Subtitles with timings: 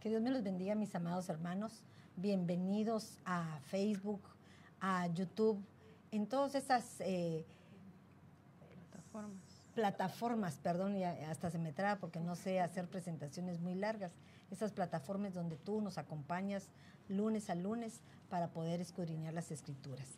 [0.00, 1.82] Que Dios me los bendiga, mis amados hermanos.
[2.16, 4.22] Bienvenidos a Facebook,
[4.80, 5.62] a YouTube,
[6.10, 7.44] en todas esas eh,
[8.90, 9.42] plataformas.
[9.74, 14.12] Plataformas, perdón, y hasta se me traba porque no sé hacer presentaciones muy largas.
[14.50, 16.70] Esas plataformas donde tú nos acompañas
[17.10, 20.08] lunes a lunes para poder escudriñar las escrituras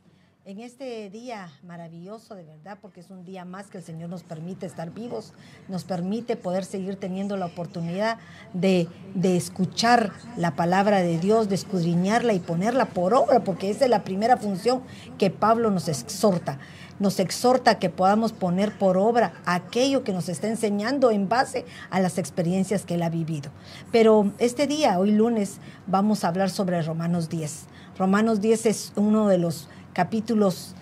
[0.45, 4.25] en este día maravilloso de verdad, porque es un día más que el Señor nos
[4.25, 5.35] permite estar vivos,
[5.69, 8.19] nos permite poder seguir teniendo la oportunidad
[8.53, 8.89] de,
[9.23, 14.03] escuchar la palabra de Dios, de escudriñarla y ponerla por obra, porque esa es la
[14.03, 14.83] primera función
[15.17, 16.59] que Pablo nos exhorta.
[16.99, 22.01] Nos exhorta que podamos poner por obra aquello que nos está enseñando en base a
[22.01, 23.51] las experiencias que él ha vivido.
[23.91, 27.67] Pero este día, hoy lunes, vamos a hablar sobre Romanos 10.
[27.99, 30.75] Romanos 10 es uno de los capítulos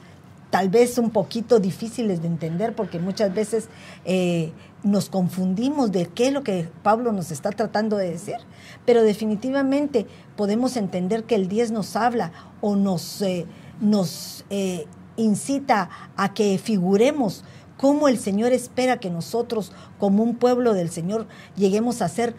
[0.51, 3.69] tal vez un poquito difíciles de entender porque muchas veces
[4.05, 4.53] eh,
[4.83, 8.37] nos confundimos de qué es lo que Pablo nos está tratando de decir,
[8.85, 13.47] pero definitivamente podemos entender que el 10 nos habla o nos, eh,
[13.81, 14.87] nos eh,
[15.17, 17.45] incita a que figuremos
[17.77, 22.35] cómo el Señor espera que nosotros como un pueblo del Señor lleguemos a ser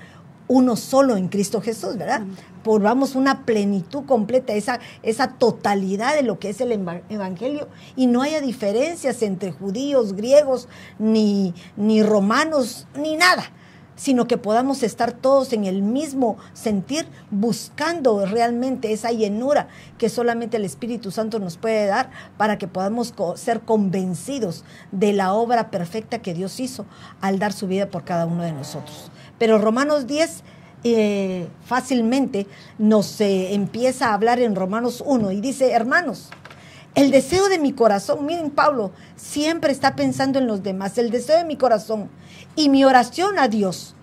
[0.47, 2.23] uno solo en Cristo Jesús, ¿verdad?
[2.63, 8.21] Volvamos una plenitud completa, esa, esa totalidad de lo que es el Evangelio y no
[8.21, 10.67] haya diferencias entre judíos, griegos,
[10.99, 13.51] ni, ni romanos, ni nada
[14.01, 19.67] sino que podamos estar todos en el mismo sentir, buscando realmente esa llenura
[19.99, 25.33] que solamente el Espíritu Santo nos puede dar para que podamos ser convencidos de la
[25.33, 26.87] obra perfecta que Dios hizo
[27.21, 29.11] al dar su vida por cada uno de nosotros.
[29.37, 30.43] Pero Romanos 10
[30.83, 36.29] eh, fácilmente nos eh, empieza a hablar en Romanos 1 y dice, hermanos,
[36.95, 41.37] el deseo de mi corazón, miren Pablo, siempre está pensando en los demás, el deseo
[41.37, 42.09] de mi corazón
[42.55, 43.95] y mi oración a Dios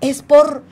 [0.00, 0.62] es por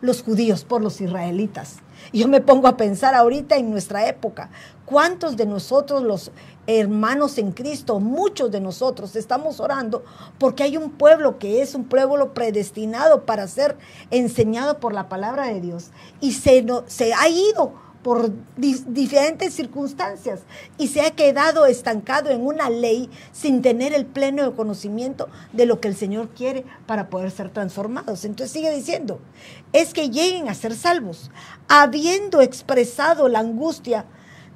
[0.00, 1.76] los judíos, por los israelitas.
[2.12, 4.50] Yo me pongo a pensar ahorita en nuestra época,
[4.84, 6.30] ¿cuántos de nosotros los
[6.66, 10.04] hermanos en Cristo, muchos de nosotros estamos orando
[10.38, 13.76] porque hay un pueblo que es un pueblo predestinado para ser
[14.10, 16.64] enseñado por la palabra de Dios y se,
[17.14, 20.40] ha ido por diferentes circunstancias
[20.78, 25.80] y se ha quedado estancado en una ley sin tener el pleno conocimiento de lo
[25.80, 28.24] que el Señor quiere para poder ser transformados.
[28.24, 29.18] Entonces sigue diciendo,
[29.72, 31.32] es que lleguen a ser salvos,
[31.66, 34.04] habiendo expresado la angustia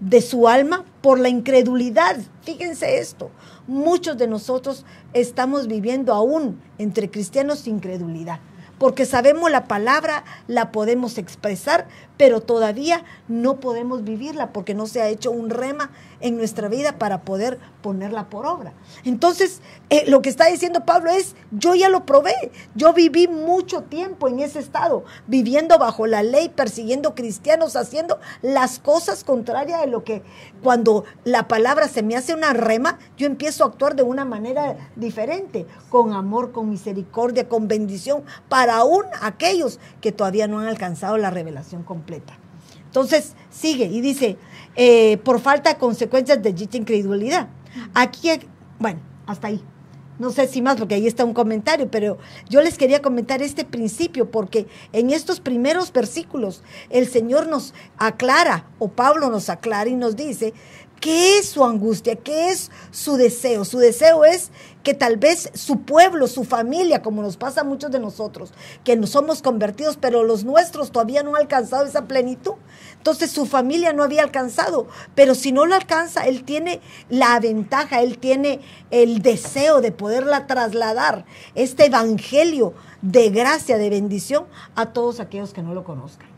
[0.01, 2.17] de su alma por la incredulidad.
[2.43, 3.31] Fíjense esto,
[3.67, 8.41] muchos de nosotros estamos viviendo aún entre cristianos incredulidad,
[8.79, 11.87] porque sabemos la palabra, la podemos expresar,
[12.21, 16.99] pero todavía no podemos vivirla porque no se ha hecho un rema en nuestra vida
[16.99, 18.75] para poder ponerla por obra.
[19.07, 22.35] Entonces, eh, lo que está diciendo Pablo es, yo ya lo probé,
[22.75, 28.81] yo viví mucho tiempo en ese estado, viviendo bajo la ley, persiguiendo cristianos, haciendo las
[28.81, 30.23] cosas contrarias de lo que
[30.63, 34.77] cuando la palabra se me hace una rema, yo empiezo a actuar de una manera
[34.95, 41.17] diferente, con amor, con misericordia, con bendición, para aún aquellos que todavía no han alcanzado
[41.17, 42.10] la revelación completa.
[42.87, 44.37] Entonces, sigue y dice,
[44.77, 47.49] eh, por falta de consecuencias de dicha incredulidad.
[47.95, 48.29] Aquí,
[48.79, 49.63] bueno, hasta ahí.
[50.19, 53.65] No sé si más, porque ahí está un comentario, pero yo les quería comentar este
[53.65, 59.95] principio, porque en estos primeros versículos el Señor nos aclara, o Pablo nos aclara y
[59.95, 60.53] nos dice
[61.01, 62.15] ¿Qué es su angustia?
[62.17, 63.65] ¿Qué es su deseo?
[63.65, 64.51] Su deseo es
[64.83, 68.53] que tal vez su pueblo, su familia, como nos pasa a muchos de nosotros,
[68.85, 72.55] que nos somos convertidos, pero los nuestros todavía no han alcanzado esa plenitud.
[72.97, 78.01] Entonces su familia no había alcanzado, pero si no lo alcanza, él tiene la ventaja,
[78.01, 78.61] él tiene
[78.91, 81.25] el deseo de poderla trasladar,
[81.55, 86.30] este evangelio de gracia, de bendición, a todos aquellos que no lo conozcan.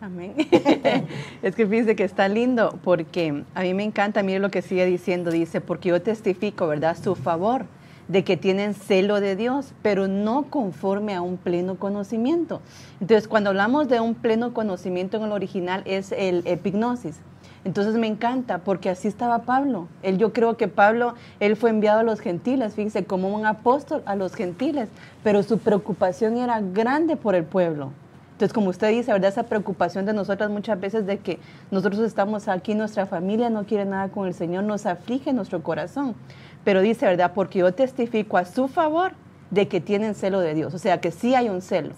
[0.00, 0.34] Amén.
[1.42, 4.84] es que fíjese que está lindo porque a mí me encanta, mire lo que sigue
[4.84, 6.96] diciendo, dice, porque yo testifico, ¿verdad?
[7.02, 7.64] Su favor
[8.08, 12.60] de que tienen celo de Dios, pero no conforme a un pleno conocimiento.
[13.00, 17.20] Entonces, cuando hablamos de un pleno conocimiento en el original es el epignosis.
[17.64, 19.88] Entonces me encanta porque así estaba Pablo.
[20.04, 24.02] Él, yo creo que Pablo, él fue enviado a los gentiles, fíjense, como un apóstol
[24.06, 24.88] a los gentiles,
[25.24, 27.90] pero su preocupación era grande por el pueblo.
[28.36, 29.30] Entonces, como usted dice, ¿verdad?
[29.30, 31.38] Esa preocupación de nosotras muchas veces de que
[31.70, 36.14] nosotros estamos aquí, nuestra familia no quiere nada con el Señor, nos aflige nuestro corazón.
[36.62, 37.32] Pero dice, ¿verdad?
[37.34, 39.12] Porque yo testifico a su favor
[39.50, 40.74] de que tienen celo de Dios.
[40.74, 41.94] O sea, que sí hay un celo,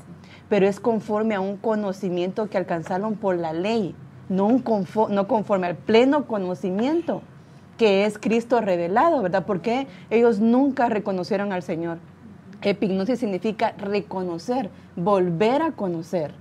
[0.48, 3.96] pero es conforme a un conocimiento que alcanzaron por la ley,
[4.28, 4.62] no, un
[5.10, 7.20] no conforme al pleno conocimiento
[7.78, 9.44] que es Cristo revelado, ¿verdad?
[9.44, 11.98] Porque ellos nunca reconocieron al Señor.
[12.62, 16.34] Epignosis significa reconocer, volver a conocer.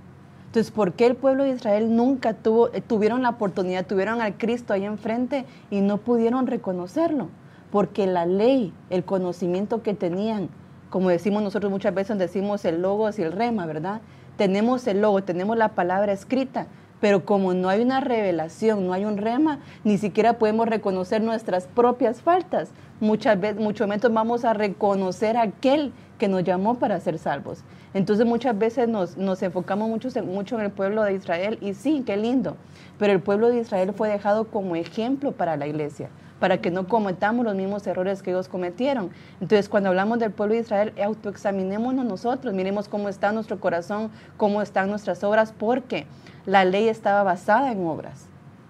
[0.46, 4.38] Entonces, ¿por qué el pueblo de Israel nunca tuvo, eh, tuvieron la oportunidad, tuvieron al
[4.38, 7.28] Cristo ahí enfrente y no pudieron reconocerlo?
[7.70, 10.48] Porque la ley, el conocimiento que tenían,
[10.88, 14.00] como decimos nosotros muchas veces, decimos el logos y el rema, ¿verdad?
[14.38, 16.66] Tenemos el logo, tenemos la palabra escrita,
[17.00, 21.66] pero como no hay una revelación, no hay un rema, ni siquiera podemos reconocer nuestras
[21.66, 22.70] propias faltas.
[23.00, 27.64] Muchas veces, mucho menos vamos a reconocer a aquel que nos llamó para ser salvos.
[27.94, 32.16] Entonces muchas veces nos, enfocamos mucho, mucho en el pueblo de Israel y sí, qué
[32.16, 32.56] lindo,
[32.98, 36.86] pero el pueblo de Israel fue dejado como ejemplo para la iglesia para que no
[36.86, 39.10] cometamos los mismos errores que ellos cometieron.
[39.40, 44.62] Entonces, cuando hablamos del pueblo de Israel, autoexaminémonos nosotros, miremos cómo está nuestro corazón, cómo
[44.62, 46.06] están nuestras obras, porque
[46.46, 48.26] la ley estaba basada en obras.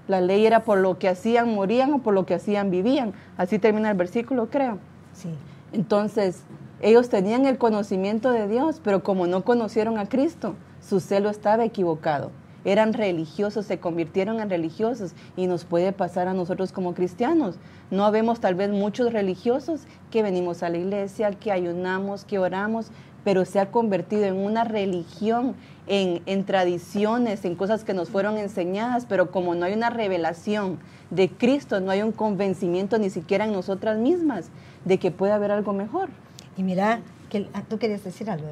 [0.07, 3.13] La ley era por lo que hacían, morían o por lo que hacían, vivían.
[3.37, 4.79] Así termina el versículo, creo.
[5.13, 5.29] Sí.
[5.73, 6.45] Entonces,
[6.81, 11.65] ellos tenían el conocimiento de Dios, pero como no conocieron a Cristo, su celo estaba
[11.65, 12.31] equivocado.
[12.65, 17.57] Eran religiosos, se convirtieron en religiosos y nos puede pasar a nosotros como cristianos.
[17.91, 22.91] No habemos tal vez muchos religiosos que venimos a la iglesia, que ayunamos, que oramos,
[23.25, 25.55] pero se ha convertido en una religión,
[25.87, 30.79] en, en, tradiciones, en cosas que nos fueron enseñadas, pero como no hay una revelación
[31.11, 34.51] de Cristo, no hay un convencimiento ni siquiera en nosotras mismas
[34.85, 36.11] de que puede haber algo mejor.
[36.59, 37.01] Y mira,
[37.31, 38.49] que, ah, tú querías decir algo,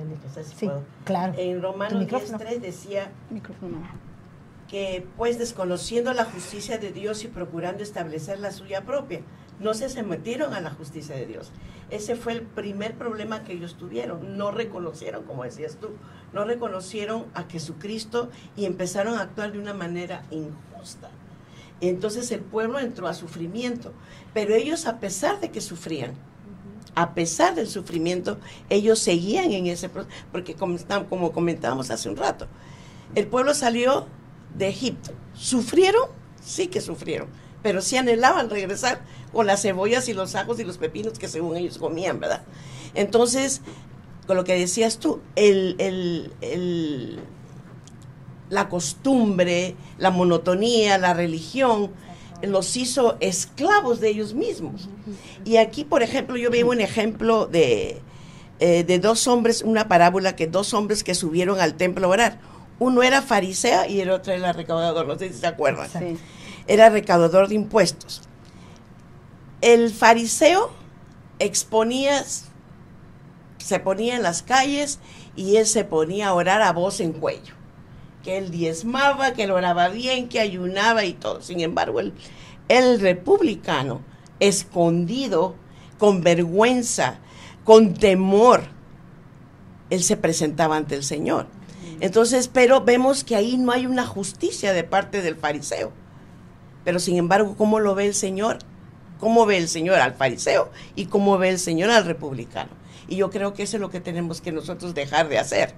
[0.56, 0.70] sí,
[1.04, 1.34] claro.
[1.36, 3.10] En Romanos 10.3 decía
[4.68, 9.22] que pues desconociendo la justicia de Dios y procurando establecer la suya propia,
[9.58, 11.50] no se sometieron a la justicia de Dios.
[11.90, 14.36] Ese fue el primer problema que ellos tuvieron.
[14.36, 15.88] No reconocieron, como decías tú,
[16.32, 21.10] no reconocieron a Jesucristo y empezaron a actuar de una manera injusta.
[21.80, 23.92] Entonces el pueblo entró a sufrimiento,
[24.32, 26.14] pero ellos a pesar de que sufrían,
[26.96, 28.38] a pesar del sufrimiento,
[28.70, 32.48] ellos seguían en ese proceso, porque como, comentábamos hace un rato,
[33.14, 34.06] el pueblo salió
[34.56, 35.12] de Egipto.
[35.34, 36.08] ¿Sufrieron?
[36.42, 37.28] Sí que sufrieron,
[37.62, 39.02] pero sí anhelaban regresar
[39.32, 42.42] con las cebollas y los ajos y los pepinos que según ellos comían, ¿verdad?
[42.94, 43.60] Entonces,
[44.26, 45.20] con lo que decías tú,
[48.48, 51.90] la costumbre, la monotonía, la religión,
[52.42, 54.88] los hizo esclavos de ellos mismos.
[55.44, 58.00] Y aquí, por ejemplo, yo veo un ejemplo de,
[58.60, 62.40] eh, de dos hombres, una parábola que dos hombres que subieron al templo a orar.
[62.78, 65.88] Uno era fariseo y el otro era recaudador, no sé si se acuerdan.
[66.66, 68.22] Era recaudador de impuestos.
[69.62, 70.70] El fariseo
[71.38, 72.24] exponía,
[73.58, 74.98] se ponía en las calles
[75.34, 77.55] y él se ponía a orar a voz en cuello
[78.26, 81.42] que él diezmaba, que él oraba bien, que ayunaba y todo.
[81.42, 82.12] Sin embargo, el,
[82.68, 84.00] el republicano,
[84.40, 85.54] escondido,
[85.96, 87.20] con vergüenza,
[87.62, 88.64] con temor,
[89.90, 91.46] él se presentaba ante el Señor.
[92.00, 95.92] Entonces, pero vemos que ahí no hay una justicia de parte del fariseo.
[96.84, 98.58] Pero sin embargo, ¿cómo lo ve el Señor?
[99.20, 102.70] ¿Cómo ve el Señor al fariseo y cómo ve el Señor al republicano?
[103.08, 105.74] Y yo creo que eso es lo que tenemos que nosotros dejar de hacer.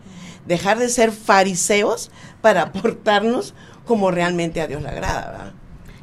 [0.47, 2.11] Dejar de ser fariseos
[2.41, 3.55] para portarnos
[3.87, 5.53] como realmente a Dios le agrada.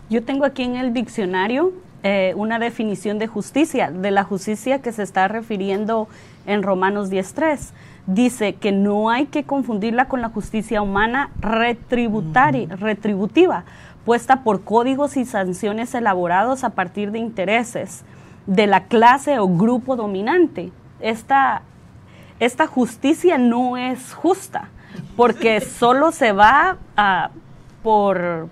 [0.09, 1.73] Yo tengo aquí en el diccionario
[2.03, 6.07] eh, una definición de justicia, de la justicia que se está refiriendo
[6.45, 7.71] en Romanos 10.3.
[8.05, 13.65] Dice que no hay que confundirla con la justicia humana retributaria, retributiva,
[14.05, 18.03] puesta por códigos y sanciones elaborados a partir de intereses
[18.45, 21.61] de la clase o grupo dominante esta,
[22.39, 24.69] esta justicia no es justa,
[25.15, 27.31] porque solo se va a,
[27.83, 28.49] por...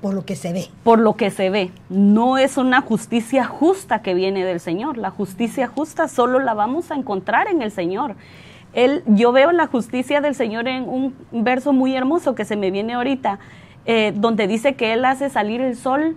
[0.00, 0.68] Por lo que se ve.
[0.84, 1.72] Por lo que se ve.
[1.88, 4.98] No es una justicia justa que viene del Señor.
[4.98, 8.14] La justicia justa solo la vamos a encontrar en el Señor.
[8.72, 12.70] Él, yo veo la justicia del Señor en un verso muy hermoso que se me
[12.70, 13.38] viene ahorita,
[13.86, 16.16] eh, donde dice que Él hace salir el sol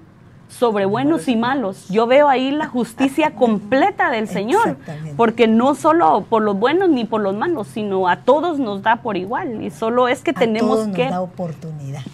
[0.49, 1.87] sobre buenos y malos.
[1.89, 4.77] Yo veo ahí la justicia completa del Señor,
[5.15, 8.97] porque no solo por los buenos ni por los malos, sino a todos nos da
[8.97, 11.09] por igual y solo es que tenemos que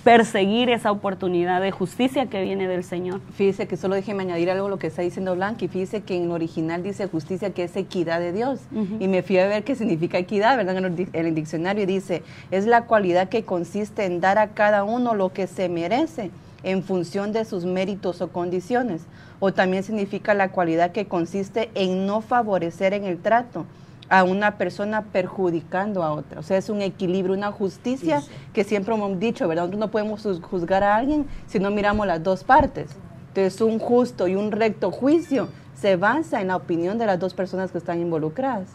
[0.04, 3.22] perseguir esa oportunidad de justicia que viene del Señor.
[3.36, 6.32] Fíjese que solo déjeme añadir algo a lo que está diciendo Blanqui, fíjese que en
[6.32, 8.60] original dice justicia que es equidad de Dios
[9.00, 10.78] y me fui a ver qué significa equidad, ¿verdad?
[10.78, 15.32] En el diccionario dice, es la cualidad que consiste en dar a cada uno lo
[15.32, 16.32] que se merece
[16.64, 19.04] en función de sus méritos o condiciones.
[19.40, 23.66] O también significa la cualidad que consiste en no favorecer en el trato
[24.10, 26.40] a una persona perjudicando a otra.
[26.40, 28.22] O sea, es un equilibrio, una justicia
[28.54, 29.64] que siempre hemos dicho, ¿verdad?
[29.64, 32.96] Nosotros no podemos juzgar a alguien si no miramos las dos partes.
[33.30, 37.34] Entonces, un justo y un recto juicio se basa en la opinión de las dos
[37.34, 38.70] personas que están involucradas.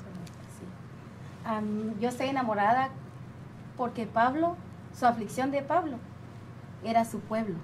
[2.00, 2.90] yo estoy enamorada
[3.76, 4.56] porque Pablo,
[4.98, 5.96] su aflicción de Pablo,
[6.84, 7.56] era su pueblo,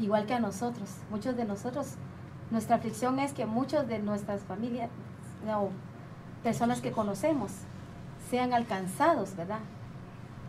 [0.00, 0.90] igual que a nosotros.
[1.10, 1.94] Muchos de nosotros,
[2.50, 4.90] nuestra aflicción es que muchos de nuestras familias
[5.46, 5.70] o
[6.42, 7.52] personas que conocemos
[8.30, 9.60] sean alcanzados, ¿verdad?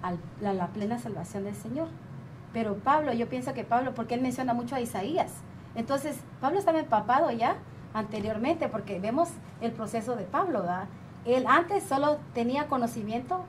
[0.02, 1.88] A la, plena salvación del Señor.
[2.54, 5.32] Pero Pablo, yo pienso que Pablo, porque él menciona mucho a Isaías,
[5.76, 7.56] entonces Pablo estaba empapado ya
[7.94, 9.30] anteriormente, porque vemos
[9.62, 10.86] el proceso de Pablo, ¿verdad?
[11.26, 13.46] Él antes solo tenía conocimiento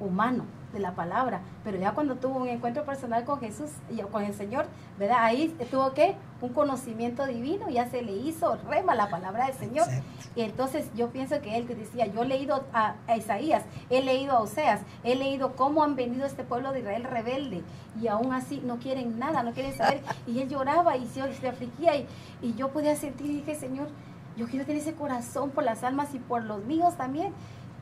[0.00, 0.44] humano,
[0.76, 4.34] de la palabra, pero ya cuando tuvo un encuentro personal con Jesús y con el
[4.34, 4.66] Señor,
[4.98, 5.18] ¿verdad?
[5.20, 9.86] Ahí tuvo que un conocimiento divino, ya se le hizo rema la palabra del Señor.
[10.34, 14.34] Y entonces yo pienso que él que decía, yo he leído a, Isaías, he leído
[14.34, 17.62] a Oseas, he leído cómo han venido este pueblo de Israel rebelde
[18.00, 20.02] y aún así no quieren nada, no quieren saber.
[20.26, 22.06] Y él lloraba y se, se afligía y,
[22.42, 23.88] y yo podía sentir y dije, Señor,
[24.36, 27.32] yo quiero tener ese corazón por las almas y por los míos también.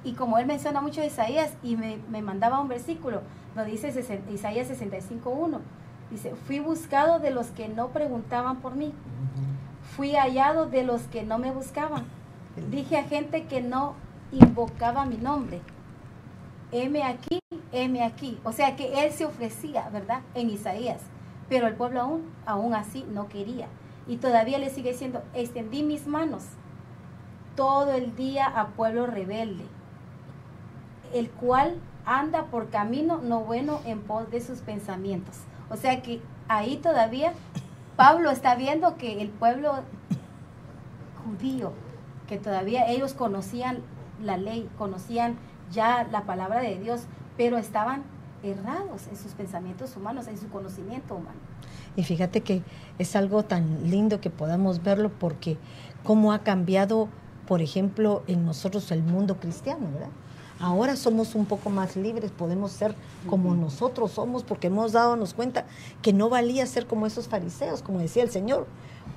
[0.05, 3.23] Y como él menciona mucho de Isaías y me, mandaba un versículo,
[3.57, 3.89] lo dice
[4.31, 5.59] Isaías 65.1.
[6.11, 8.93] Dice, fui buscado de los que no preguntaban por mí.
[9.97, 12.05] Fui hallado de los que no me buscaban.
[12.71, 13.95] Dije a gente que no
[14.31, 15.63] invocaba mi nombre.
[16.71, 17.41] Heme aquí,
[17.73, 18.39] heme aquí.
[18.45, 20.21] O sea que él se ofrecía, ¿verdad?
[20.35, 21.01] En Isaías.
[21.49, 23.69] Pero el pueblo aún, aún así no quería.
[24.07, 26.45] Y todavía le sigue diciendo, extendí mis manos
[27.57, 29.65] todo el día a pueblo rebelde
[31.15, 35.37] el cual anda por camino no bueno en pos de sus pensamientos.
[35.71, 37.33] O sea que ahí todavía
[37.97, 39.73] Pablo está viendo que el pueblo
[41.25, 41.73] judío,
[42.29, 43.79] que todavía ellos conocían
[44.23, 45.37] la ley, conocían
[45.71, 47.03] ya la palabra de Dios,
[47.37, 48.03] pero estaban
[48.43, 51.39] errados en sus pensamientos humanos, en su conocimiento humano.
[51.97, 52.63] Y fíjate que
[52.99, 55.57] es algo tan lindo que podamos verlo porque
[56.03, 57.09] cómo ha cambiado,
[57.47, 60.11] por ejemplo, en nosotros el mundo cristiano, ¿verdad?
[60.61, 62.95] Ahora somos un poco más libres, podemos ser
[63.29, 65.67] como nosotros somos porque hemos dado cuenta
[66.01, 68.67] que no valía ser como esos fariseos, como decía el Señor.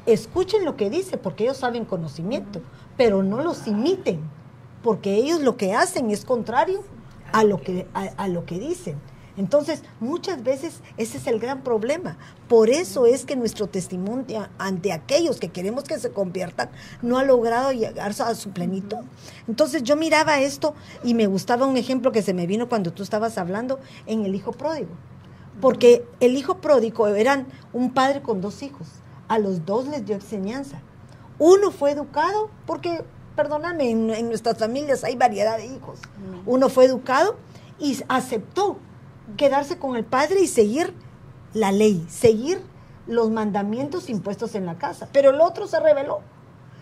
[0.05, 2.61] Escuchen lo que dice porque ellos saben conocimiento,
[2.97, 4.19] pero no los imiten
[4.83, 6.83] porque ellos lo que hacen es contrario
[7.33, 8.95] a lo que, a lo que dicen.
[9.37, 12.17] Entonces, muchas veces ese es el gran problema.
[12.49, 16.69] Por eso es que nuestro testimonio ante aquellos que queremos que se conviertan
[17.03, 18.97] no ha logrado llegar a su plenitud.
[19.47, 23.03] Entonces, yo miraba esto y me gustaba un ejemplo que se me vino cuando tú
[23.03, 24.89] estabas hablando en el hijo pródigo.
[25.61, 28.87] Porque el hijo pródigo eran un padre con dos hijos.
[29.27, 30.81] A los dos les dio enseñanza.
[31.37, 33.03] Uno fue educado porque,
[33.35, 35.99] perdóname, en, en nuestras familias hay variedad de hijos.
[36.47, 37.35] Uno fue educado
[37.79, 38.77] y aceptó
[39.35, 40.93] quedarse con el padre y seguir
[41.53, 42.61] la ley, seguir
[43.07, 45.09] los mandamientos impuestos en la casa.
[45.11, 46.21] Pero el otro se rebeló.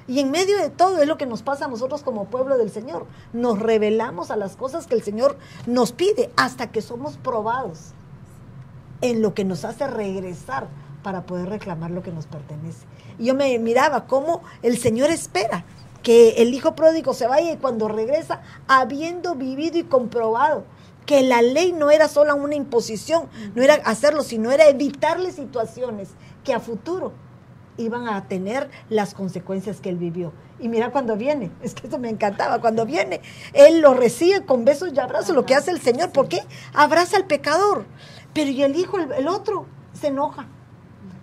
[0.07, 2.69] Y en medio de todo es lo que nos pasa a nosotros como pueblo del
[2.69, 3.07] Señor.
[3.33, 7.93] Nos rebelamos a las cosas que el Señor nos pide hasta que somos probados
[9.01, 10.67] en lo que nos hace regresar
[11.01, 12.85] para poder reclamar lo que nos pertenece.
[13.17, 15.65] Yo me miraba cómo el Señor espera
[16.03, 20.65] que el hijo pródigo se vaya y cuando regresa, habiendo vivido y comprobado
[21.05, 26.09] que la ley no era solo una imposición, no era hacerlo, sino era evitarle situaciones
[26.43, 27.13] que a futuro
[27.77, 30.31] iban a tener las consecuencias que él vivió.
[30.59, 33.21] Y mira cuando viene, es que eso me encantaba, cuando viene,
[33.53, 36.41] él lo recibe con besos y abrazos, lo que hace el Señor, ¿por qué?
[36.73, 37.85] Abraza al pecador.
[38.33, 40.47] Pero y el hijo, el, otro, se enoja.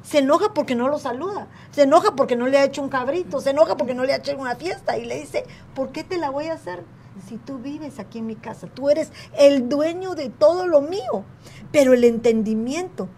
[0.02, 3.40] Se enoja porque no lo saluda, se enoja porque no le ha hecho un cabrito,
[3.40, 5.44] se enoja porque no le ha hecho una fiesta y le dice,
[5.76, 6.82] ¿por qué te la voy a hacer?
[7.28, 11.24] Si tú vives aquí en mi casa, tú eres el dueño de todo lo mío,
[11.70, 13.08] pero el entendimiento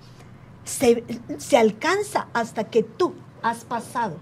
[0.65, 1.05] se,
[1.57, 4.17] alcanza hasta que tú has pasado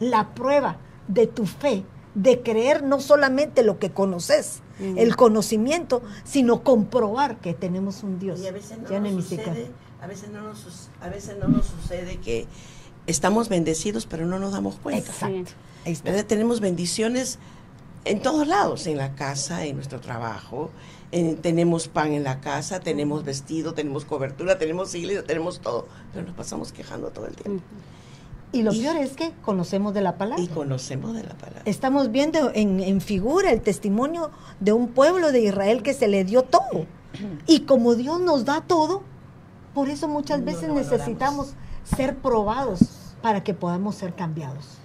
[0.00, 1.84] la prueba de tu fe,
[2.14, 8.40] de creer no solamente lo que conoces, el conocimiento, sino comprobar que tenemos un Dios.
[8.40, 9.70] Y a veces no, nos sucede,
[10.00, 12.48] a veces no nos, a veces no nos sucede que
[13.06, 15.12] estamos bendecidos, pero no nos damos cuenta.
[15.12, 16.26] Exacto.
[16.26, 17.38] Tenemos bendiciones
[18.04, 20.70] en todos lados, en la casa, en nuestro trabajo.
[21.42, 26.34] tenemos pan en la casa, tenemos vestido, tenemos cobertura, tenemos iglesia, tenemos todo, pero nos
[26.34, 27.62] pasamos quejando todo el tiempo.
[28.52, 30.42] Y lo peor es que conocemos de la palabra.
[30.42, 31.62] Y conocemos de la palabra.
[31.64, 34.30] Estamos viendo en, en, figura el testimonio
[34.60, 36.86] de un pueblo de Israel que se le dio todo.
[37.46, 39.02] Y como Dios nos da todo,
[39.74, 41.54] por eso muchas veces necesitamos
[41.84, 42.80] ser probados
[43.22, 44.81] para que podamos ser cambiados.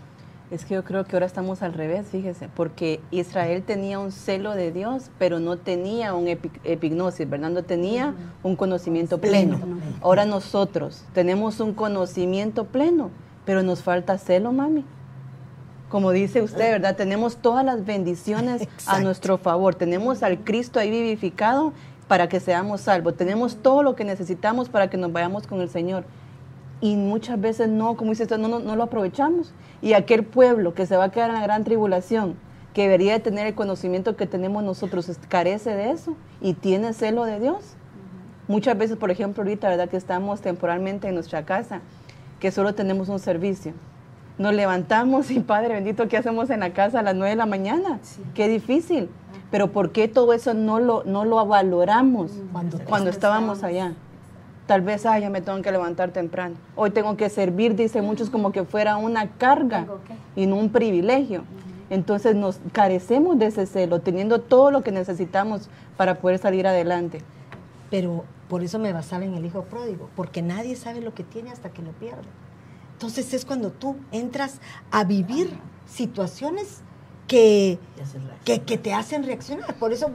[0.49, 4.53] Es que yo creo que ahora estamos al revés, fíjese, porque Israel tenía un celo
[4.53, 7.49] de Dios, pero no tenía un epignosis, ¿verdad?
[7.49, 8.13] No tenía
[8.43, 9.59] un conocimiento pleno.
[10.01, 13.11] Ahora nosotros tenemos un conocimiento pleno,
[13.45, 14.85] pero nos falta celo, mami.
[15.89, 16.95] Como dice usted, ¿verdad?
[16.95, 19.75] Tenemos todas las bendiciones a nuestro favor.
[19.75, 21.73] Tenemos al Cristo ahí vivificado,
[22.07, 23.15] para que seamos salvos.
[23.17, 26.05] Tenemos todo lo que necesitamos para que nos vayamos con el Señor.
[26.79, 29.53] Y muchas veces no, como dice usted, no, no, lo aprovechamos.
[29.81, 32.36] Y aquel pueblo que se va a quedar en la gran tribulación,
[32.74, 37.25] que debería de tener el conocimiento que tenemos nosotros, carece de eso y tiene celo
[37.25, 37.75] de Dios.
[38.48, 39.89] Muchas veces, por ejemplo, ahorita, ¿verdad?
[39.89, 41.81] Que estamos temporalmente en nuestra casa,
[42.39, 43.74] que solo tenemos un servicio.
[44.38, 47.48] Nos levantamos y Padre bendito, ¿qué hacemos en la casa a las 9 de la
[47.48, 48.00] mañana?
[48.36, 49.10] Qué difícil.
[49.50, 53.93] Pero ¿por qué todo eso no lo, no lo valoramos cuando, cuando estábamos allá?
[54.67, 56.55] Tal vez, ah, ya me tengo que levantar temprano.
[56.75, 59.88] Hoy tengo que servir, dice muchos, como que fuera una carga
[60.36, 61.45] y no un privilegio.
[61.89, 67.21] Entonces nos carecemos de ese celo, teniendo todo lo que necesitamos para poder salir adelante.
[67.89, 71.50] Pero por eso me basaba en el hijo pródigo, porque nadie sabe lo que tiene
[71.50, 72.27] hasta que lo pierde.
[72.91, 74.59] Entonces es cuando tú entras
[74.91, 75.50] a vivir
[75.86, 76.81] situaciones
[77.27, 77.77] que,
[78.46, 79.75] que, te hacen reaccionar.
[79.75, 80.12] Por eso,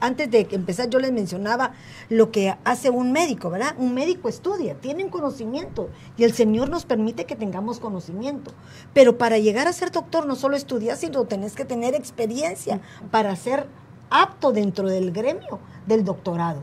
[0.00, 1.72] antes de empezar, yo les mencionaba
[2.08, 3.74] lo que hace un médico, ¿verdad?
[3.78, 8.52] Un médico estudia, tienen conocimiento y el Señor nos permite que tengamos conocimiento.
[8.92, 12.80] Pero para llegar a ser doctor no solo estudias, sino tenés que tener experiencia
[13.10, 13.66] para ser
[14.10, 16.62] apto dentro del gremio del doctorado.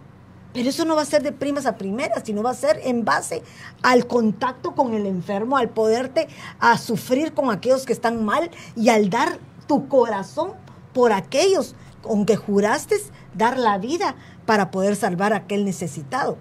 [0.53, 3.03] Pero eso no va a ser de primas a primeras, sino va a ser en
[3.03, 3.41] base
[3.81, 6.27] al contacto con el enfermo, al poderte
[6.59, 10.51] a sufrir con aquellos que están mal y al dar tu corazón
[10.93, 12.97] por aquellos con que juraste
[13.33, 14.15] dar la vida
[14.45, 16.37] para poder salvar a aquel necesitado.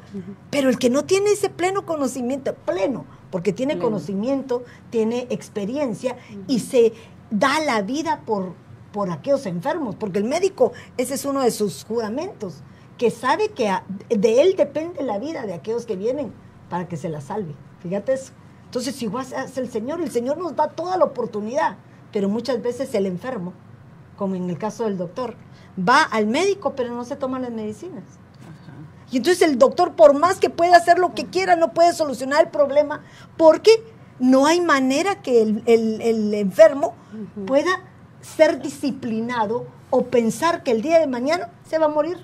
[0.51, 6.17] Pero el que no tiene ese pleno conocimiento, pleno, porque tiene conocimiento, tiene experiencia
[6.49, 6.93] y se
[7.31, 8.55] da la vida por,
[8.93, 12.63] por aquellos enfermos, porque el médico, ese es uno de sus juramentos,
[12.99, 13.73] que sabe que
[14.11, 16.33] de él depende la vida de aquellos que vienen
[16.69, 17.55] para que se la salve.
[17.81, 18.33] Fíjate eso.
[18.67, 21.77] Entonces, si es el Señor, el Señor nos da toda la oportunidad
[22.13, 23.53] pero muchas veces el enfermo,
[24.17, 25.35] como en el caso del doctor,
[25.79, 28.05] va al médico pero no se toma las medicinas.
[29.11, 32.45] Y entonces el doctor, por más que pueda hacer lo que quiera, no puede solucionar
[32.45, 33.03] el problema
[33.37, 33.71] porque
[34.19, 36.95] no hay manera que el, enfermo
[37.47, 37.83] pueda
[38.23, 42.19] ser disciplinado o pensar que el día de mañana se va a morir.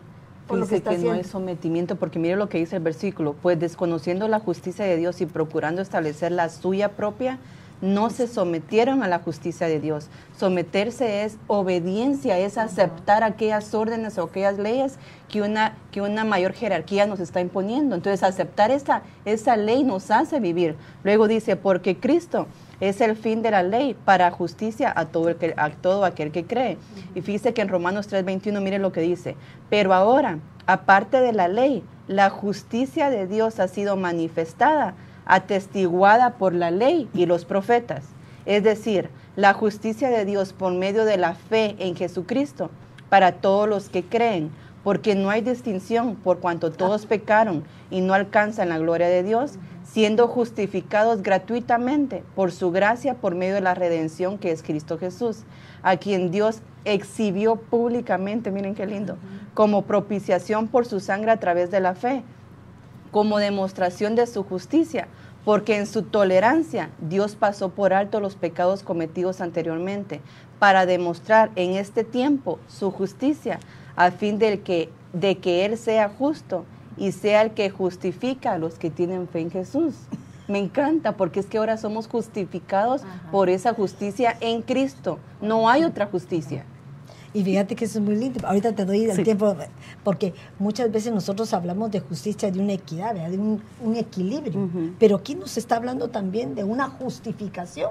[0.47, 3.35] Por lo que, está que no hay sometimiento, porque mire lo que dice el versículo,
[3.35, 7.39] pues desconociendo la justicia de Dios y procurando establecer la suya propia,
[7.81, 10.09] no se sometieron a la justicia de Dios.
[10.37, 16.53] Someterse es obediencia, es aceptar aquellas órdenes o aquellas leyes que una, que una mayor
[16.53, 17.95] jerarquía nos está imponiendo.
[17.95, 20.77] Entonces, aceptar esa, esa ley nos hace vivir.
[21.05, 22.47] Luego dice, porque Cristo
[22.81, 26.31] es el fin de la ley para justicia a todo, el que, a todo aquel
[26.31, 26.79] que cree.
[27.15, 29.37] Y fíjese que en Romanos 3:21, mire lo que dice,
[29.69, 34.95] pero ahora, aparte de la ley, la justicia de Dios ha sido manifestada
[35.29, 38.05] atestiguada por la ley y los profetas,
[38.47, 42.71] es decir, la justicia de Dios por medio de la fe en Jesucristo
[43.09, 44.51] para todos los que creen,
[44.83, 49.59] porque no hay distinción por cuanto todos pecaron y no alcanzan la gloria de Dios,
[49.85, 55.45] siendo justificados gratuitamente por su gracia por medio de la redención que es Cristo Jesús,
[55.83, 59.19] a quien Dios exhibió públicamente, miren qué lindo,
[59.53, 62.23] como propiciación por su sangre a través de la fe
[63.11, 65.09] como demostración de su justicia,
[65.49, 70.21] porque en su tolerancia Dios pasó por alto los pecados cometidos anteriormente,
[70.59, 73.59] para demostrar en este tiempo su justicia,
[73.97, 76.67] a fin de que, de que Él sea justo
[76.99, 79.95] y sea el que justifica a los que tienen fe en Jesús.
[80.49, 83.01] Me encanta porque es que ahora somos justificados
[83.33, 85.19] por esa justicia en Cristo.
[85.41, 86.67] No hay otra justicia.
[87.35, 88.47] Y fíjate que eso es muy lindo.
[88.47, 89.55] Ahorita te doy el tiempo,
[90.03, 93.61] porque muchas veces nosotros hablamos de justicia, de una equidad, de un,
[93.97, 94.69] equilibrio.
[94.99, 97.91] Pero aquí nos está hablando también de una justificación,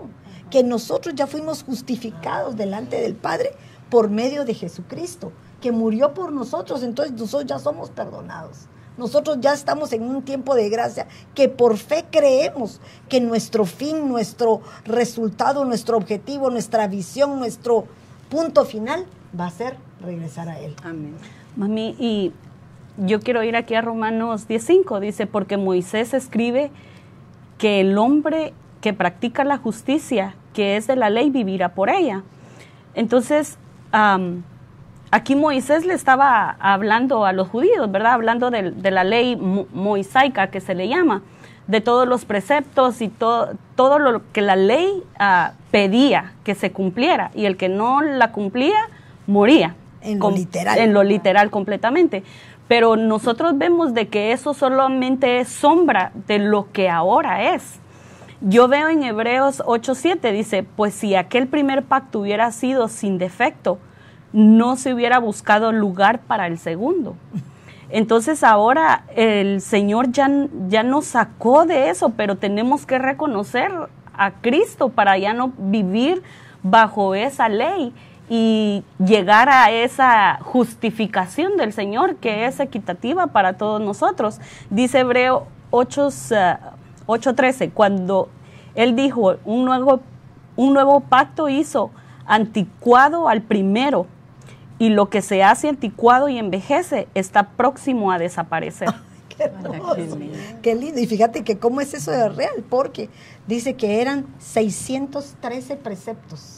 [0.50, 3.52] que nosotros ya fuimos justificados delante del Padre
[3.90, 8.68] por medio de Jesucristo, que murió por nosotros, entonces nosotros ya somos perdonados.
[8.98, 14.08] Nosotros ya estamos en un tiempo de gracia que por fe creemos que nuestro fin,
[14.10, 17.86] nuestro resultado, nuestro objetivo, nuestra visión, nuestro
[18.30, 19.06] punto final
[19.38, 20.76] va a ser regresar a Él.
[20.84, 21.16] Amén.
[21.56, 22.32] Mami, y
[22.98, 26.72] yo quiero ir aquí a Romanos 10.5, dice, porque Moisés escribe
[27.58, 32.24] que el hombre que practica la justicia, que es de la ley, vivirá por ella.
[32.96, 33.58] Entonces,
[35.12, 38.14] aquí Moisés le estaba hablando a los judíos, ¿verdad?
[38.14, 41.22] Hablando de, la ley moisaica que se le llama,
[41.68, 46.72] de todos los preceptos y todo, todo lo que la ley ah, pedía que se
[46.72, 47.32] cumpliera.
[47.36, 48.90] Y el que no la cumplía,
[49.28, 49.76] moría.
[50.02, 50.78] En lo literal.
[50.80, 52.24] En lo literal completamente.
[52.68, 57.80] Pero nosotros vemos de que eso solamente es sombra de lo que ahora es.
[58.42, 63.80] Yo veo en Hebreos 8:7 dice, pues si aquel primer pacto hubiera sido sin defecto,
[64.34, 67.16] no se hubiera buscado lugar para el segundo.
[67.90, 70.30] Entonces ahora el Señor ya,
[70.68, 73.72] ya nos sacó de eso, pero tenemos que reconocer
[74.14, 76.22] a Cristo para ya no vivir
[76.64, 77.94] bajo esa ley
[78.30, 84.40] y llegar a esa justificación del Señor que es equitativa para todos nosotros.
[84.70, 88.30] Dice Hebreo 8.13, cuando
[88.76, 90.02] Él dijo, un nuevo,
[90.56, 91.92] un nuevo pacto hizo
[92.26, 94.08] anticuado al primero
[94.80, 98.90] y lo que se hace anticuado y envejece está próximo a desaparecer.
[99.30, 99.52] Qué,
[100.64, 101.00] Qué, lindo.
[101.00, 103.08] Y fíjate que cómo es eso de real, porque
[103.46, 106.57] dice que eran 613 preceptos,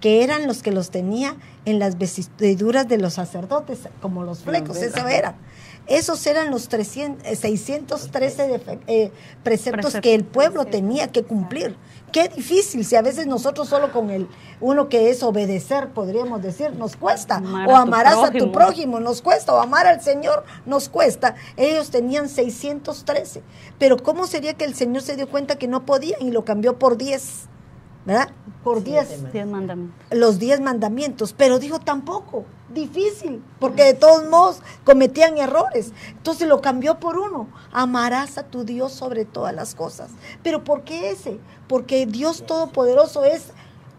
[0.00, 4.76] que eran los que los tenía en las vestiduras de los sacerdotes, como los flecos,
[4.78, 5.36] eso era.
[5.86, 11.76] Esos eran los 300, 613 eh, eh, preceptos que el pueblo tenía que cumplir.
[12.12, 14.28] Qué difícil, si a veces nosotros solo con el
[14.60, 17.42] uno que es obedecer, podríamos decir, nos cuesta.
[17.66, 19.54] o amarás a tu prójimo, nos cuesta.
[19.54, 21.36] O amar al Señor, nos cuesta.
[21.56, 23.42] Ellos tenían 613.
[23.78, 26.78] Pero ¿cómo sería que el Señor se dio cuenta que no podían y lo cambió
[26.78, 27.48] por 10?
[28.08, 28.30] ¿Verdad?
[28.64, 29.34] Por 10.
[29.46, 30.18] mandamientos.
[30.18, 31.34] Los 10 mandamientos.
[31.34, 35.92] Pero dijo tampoco difícil, porque de todos modos cometían errores.
[36.12, 37.48] Entonces lo cambió por uno.
[37.70, 40.10] Amarás a tu Dios sobre todas las cosas.
[40.42, 41.38] Pero ¿por qué ese?
[41.68, 43.48] Porque Dios Todopoderoso es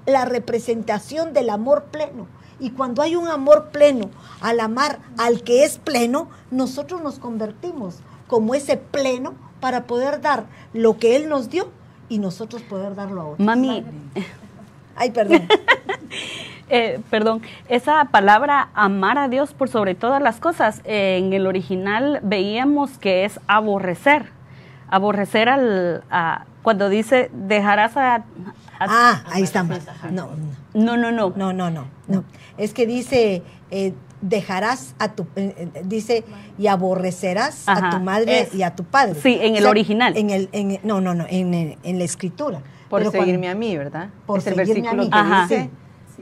[0.08, 2.26] la representación del amor pleno.
[2.60, 4.10] Y cuando hay un amor pleno,
[4.42, 10.48] al amar al que es pleno, nosotros nos convertimos como ese pleno para poder dar
[10.74, 11.70] lo que Él nos dio
[12.10, 13.46] y nosotros poder darlo a otros.
[13.46, 13.86] Mami.
[14.96, 15.48] Ay, perdón.
[16.72, 21.48] Eh, perdón, esa palabra amar a Dios por sobre todas las cosas, eh, en el
[21.48, 24.28] original veíamos que es aborrecer.
[24.88, 26.04] Aborrecer al,
[26.62, 28.24] cuando dice dejarás a...
[28.80, 29.80] ah, ahí estamos.
[30.12, 30.30] No,
[30.76, 31.34] no, no, no.
[31.36, 31.86] No, no, no.
[32.08, 32.24] no.
[32.60, 33.42] Es que dice...
[33.72, 35.26] Eh, dejarás a tu
[35.84, 36.24] dice
[36.58, 39.16] y aborrecerás a tu madre y a tu padre.
[39.22, 40.18] Sí, en el original.
[40.18, 42.62] En el, en, no, no, no, en, en la escritura.
[42.90, 44.10] Por seguirme a mí, ¿verdad?
[44.26, 45.70] Por es versículo que dice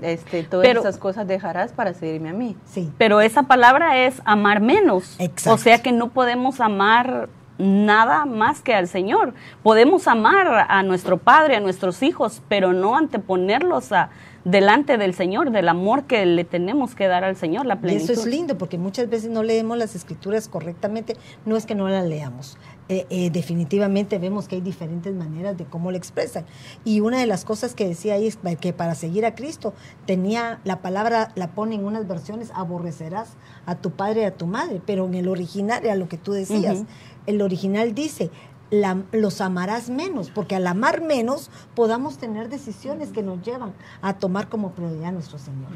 [0.02, 2.56] este, todas esas cosas dejarás para seguirme a mí.
[2.66, 2.92] Sí.
[2.98, 5.16] Pero esa palabra es amar menos.
[5.20, 5.54] Exacto.
[5.54, 9.34] O sea que no podemos amar nada más que al Señor.
[9.64, 14.10] Podemos amar a nuestro Padre, a nuestros hijos, pero no anteponerlos a,
[14.48, 18.10] delante del Señor, del amor que le tenemos que dar al Señor, la plenitud.
[18.10, 21.76] Y eso es lindo, porque muchas veces no leemos las escrituras correctamente, no es que
[21.76, 22.58] no las leamos.
[22.88, 26.46] Eh, eh, definitivamente vemos que hay diferentes maneras de cómo lo expresan.
[26.86, 29.74] Y una de las cosas que decía ahí es que para seguir a Cristo
[30.06, 34.48] tenía la palabra, la pone en unas versiones, aborrecerás a tu padre y a tu
[34.48, 36.86] madre, pero en el original era lo que tú decías.
[37.26, 38.32] El original dice,
[38.70, 44.50] los amarás menos, porque al amar menos podamos tener decisiones que nos llevan a tomar
[44.50, 45.70] como prioridad a nuestro Señor.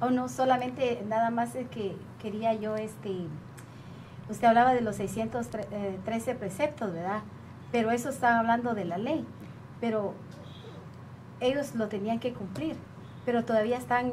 [0.00, 3.10] Oh, no, solamente nada más es que quería yo, este,
[4.28, 7.22] usted hablaba de los 613 eh, preceptos, ¿verdad?
[7.72, 9.24] Pero eso está hablando de la ley,
[9.80, 10.14] pero
[11.40, 12.76] ellos lo tenían que cumplir,
[13.24, 14.12] pero todavía están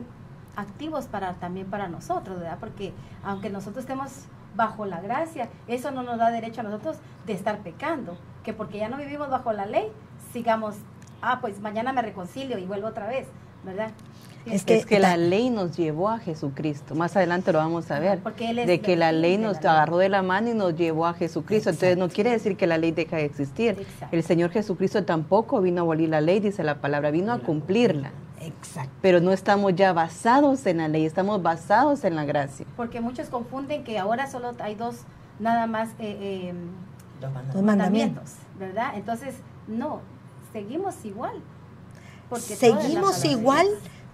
[0.55, 2.57] activos para también para nosotros, ¿verdad?
[2.59, 7.33] Porque aunque nosotros estemos bajo la gracia, eso no nos da derecho a nosotros de
[7.33, 9.91] estar pecando, que porque ya no vivimos bajo la ley,
[10.31, 10.75] sigamos,
[11.21, 13.27] ah, pues mañana me reconcilio y vuelvo otra vez,
[13.63, 13.91] ¿verdad?
[14.45, 16.95] Es que, es que la, ley nos llevó a Jesucristo.
[16.95, 18.21] Más adelante lo vamos a ver.
[18.21, 21.69] de que la ley nos agarró de la mano y nos llevó a Jesucristo.
[21.69, 23.87] Entonces no quiere decir que la ley deja de existir.
[24.11, 28.11] El Señor Jesucristo tampoco vino a abolir la ley, dice la palabra, vino a cumplirla.
[28.63, 28.93] Exacto.
[29.01, 32.65] Pero no estamos ya basados en la ley, estamos basados en la gracia.
[32.77, 35.01] Porque muchos confunden que ahora solo hay dos,
[35.39, 36.53] nada más, eh, eh,
[37.53, 38.93] dos mandamientos, ¿verdad?
[38.95, 39.35] Entonces,
[39.67, 40.01] no,
[40.51, 41.41] seguimos igual.
[42.29, 43.67] Porque seguimos igual,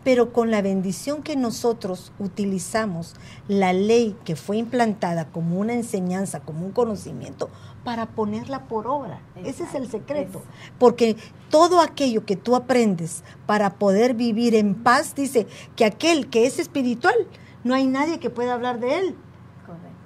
[0.03, 3.15] pero con la bendición que nosotros utilizamos
[3.47, 7.49] la ley que fue implantada como una enseñanza, como un conocimiento,
[7.83, 9.21] para ponerla por obra.
[9.43, 10.41] Ese es el secreto.
[10.77, 11.15] Porque
[11.49, 16.59] todo aquello que tú aprendes para poder vivir en paz, dice que aquel que es
[16.59, 17.15] espiritual,
[17.63, 19.15] no hay nadie que pueda hablar de él.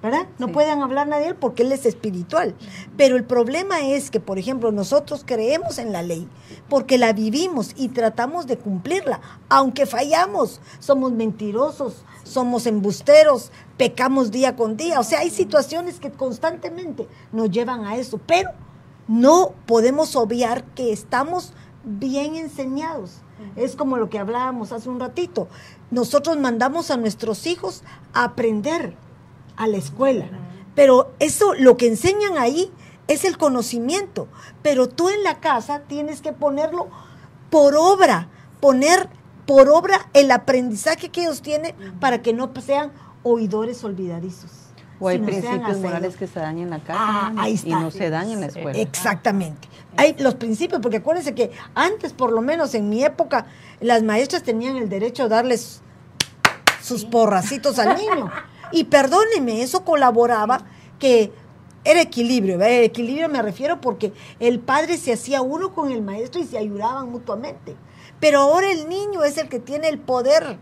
[0.03, 0.27] ¿Verdad?
[0.37, 2.53] No pueden hablar nadie de él porque él es espiritual.
[2.97, 6.27] Pero el problema es que, por ejemplo, nosotros creemos en la ley
[6.67, 14.57] porque la vivimos y tratamos de cumplirla, aunque fallamos, somos mentirosos, somos embusteros, pecamos día
[14.57, 14.99] con día.
[14.99, 18.49] O sea, hay situaciones que constantemente nos llevan a eso, pero
[19.07, 21.53] no podemos obviar que estamos
[21.85, 23.21] bien enseñados.
[23.55, 25.47] Es como lo que hablábamos hace un ratito.
[25.91, 28.95] Nosotros mandamos a nuestros hijos a aprender
[29.57, 30.27] a la escuela.
[30.75, 32.71] Pero eso, lo que enseñan ahí
[33.07, 34.27] es el conocimiento.
[34.61, 36.89] Pero tú en la casa tienes que ponerlo
[37.49, 38.27] por obra,
[38.59, 39.09] poner
[39.45, 42.91] por obra el aprendizaje que ellos tienen para que no sean
[43.23, 44.51] oidores olvidadizos.
[44.99, 47.67] O hay principios morales que se dan en la casa ah, ahí está.
[47.67, 48.79] y no se dan en la escuela.
[48.79, 49.67] Exactamente.
[49.97, 53.47] Hay los principios, porque acuérdense que antes, por lo menos en mi época,
[53.81, 55.81] las maestras tenían el derecho a darles
[56.81, 58.31] sus porracitos al niño.
[58.73, 60.65] Y perdóneme, eso colaboraba
[60.97, 61.31] que
[61.85, 62.55] era equilibrio.
[62.55, 66.57] El equilibrio me refiero porque el padre se hacía uno con el maestro y se
[66.57, 67.75] ayudaban mutuamente.
[68.19, 70.57] Pero ahora el niño es el que tiene el poder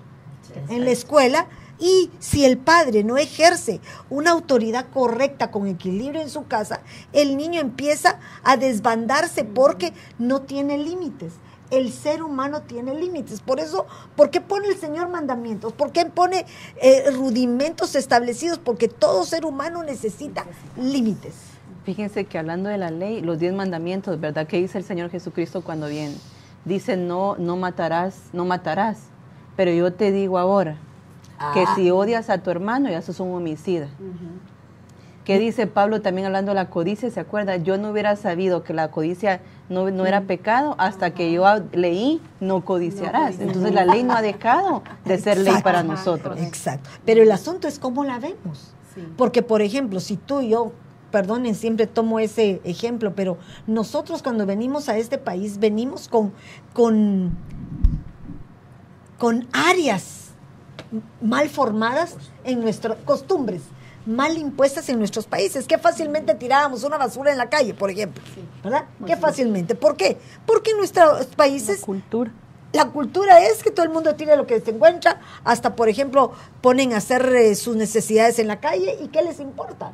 [0.67, 1.47] en la escuela
[1.79, 6.81] y si el padre no ejerce una autoridad correcta con equilibrio en su casa,
[7.13, 11.33] el niño empieza a desbandarse porque no tiene límites.
[11.71, 13.41] El ser humano tiene límites.
[13.41, 15.73] Por eso, ¿por qué pone el Señor mandamientos?
[15.73, 16.45] ¿Por qué pone
[16.81, 18.59] eh, rudimentos establecidos?
[18.59, 20.45] Porque todo ser humano necesita
[20.77, 21.33] límites.
[21.83, 24.45] Fíjense que hablando de la ley, los diez mandamientos, ¿verdad?
[24.45, 26.15] ¿Qué dice el Señor Jesucristo cuando viene?
[26.65, 28.99] Dice, no, no matarás, no matarás.
[29.55, 30.77] Pero yo te digo ahora,
[31.53, 31.73] que ah.
[31.75, 33.87] si odias a tu hermano ya sos un homicida.
[35.25, 37.09] ¿Qué dice Pablo también hablando de la codicia?
[37.11, 37.57] ¿Se acuerda?
[37.57, 42.65] Yo no hubiera sabido que la codicia no, era pecado hasta que yo leí no
[42.65, 43.39] codiciarás.
[43.39, 46.39] Entonces la ley no ha dejado de ser ley para nosotros.
[46.39, 46.89] Exacto.
[47.05, 48.73] Pero el asunto es cómo la vemos.
[49.15, 50.73] Porque, por ejemplo, si tú y yo,
[51.11, 56.33] perdonen, siempre tomo ese ejemplo, pero nosotros cuando venimos a este país venimos con,
[56.73, 57.37] con,
[59.17, 60.31] con áreas
[61.21, 63.61] mal formadas en nuestras costumbres,
[64.05, 68.23] mal impuestas en nuestros países, que fácilmente tirábamos una basura en la calle, por ejemplo,
[68.63, 68.85] ¿verdad?
[69.05, 69.75] Que fácilmente.
[69.75, 70.17] ¿Por qué?
[70.45, 71.79] Porque en nuestros países...
[71.81, 72.31] La cultura.
[72.73, 76.31] La cultura es que todo el mundo tire lo que se encuentra, hasta, por ejemplo,
[76.61, 79.93] ponen a hacer eh, sus necesidades en la calle y ¿qué les importa?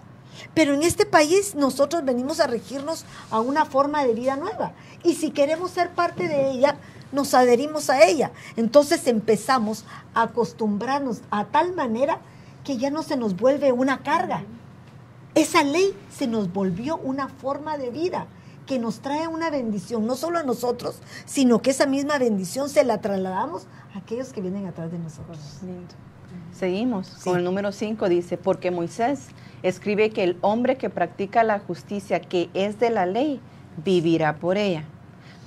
[0.53, 4.73] Pero en este país nosotros venimos a regirnos a una forma de vida nueva.
[5.03, 6.77] Y si queremos ser parte de ella,
[7.11, 8.31] nos adherimos a ella.
[8.55, 12.19] Entonces empezamos a acostumbrarnos a tal manera
[12.67, 14.43] que ya no se nos vuelve una carga.
[15.35, 18.27] Esa ley se nos volvió una forma de vida
[18.65, 22.83] que nos trae una bendición, no solo a nosotros, sino que esa misma bendición se
[22.83, 25.39] la trasladamos a aquellos que vienen atrás de nosotros.
[26.51, 29.29] Seguimos con el número 5, dice, porque Moisés
[29.63, 33.39] escribe que el hombre que practica la justicia que es de la ley,
[33.85, 34.83] vivirá por ella.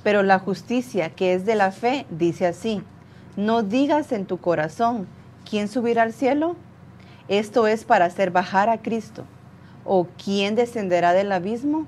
[0.02, 2.82] Pero la justicia que es de la fe dice así,
[3.36, 5.06] no digas en tu corazón,
[5.44, 6.56] ¿quién subirá al cielo?
[7.30, 9.22] Esto es para hacer bajar a Cristo.
[9.84, 11.86] ¿O quién descenderá del abismo?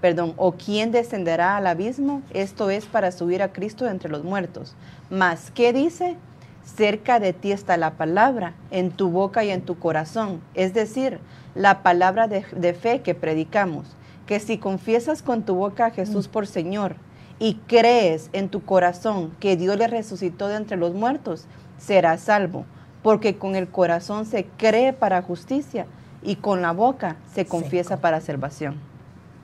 [0.00, 2.22] Perdón, ¿o quién descenderá al abismo?
[2.32, 4.74] Esto es para subir a Cristo entre los muertos.
[5.10, 6.16] Mas, ¿qué dice?
[6.64, 10.40] Cerca de ti está la palabra, en tu boca y en tu corazón.
[10.54, 11.20] Es decir,
[11.54, 13.94] la palabra de, de fe que predicamos.
[14.24, 16.96] Que si confiesas con tu boca a Jesús por Señor
[17.38, 21.44] y crees en tu corazón que Dios le resucitó de entre los muertos,
[21.76, 22.64] serás salvo,
[23.06, 25.86] porque con el corazón se cree para justicia
[26.24, 28.80] y con la boca se confiesa para salvación.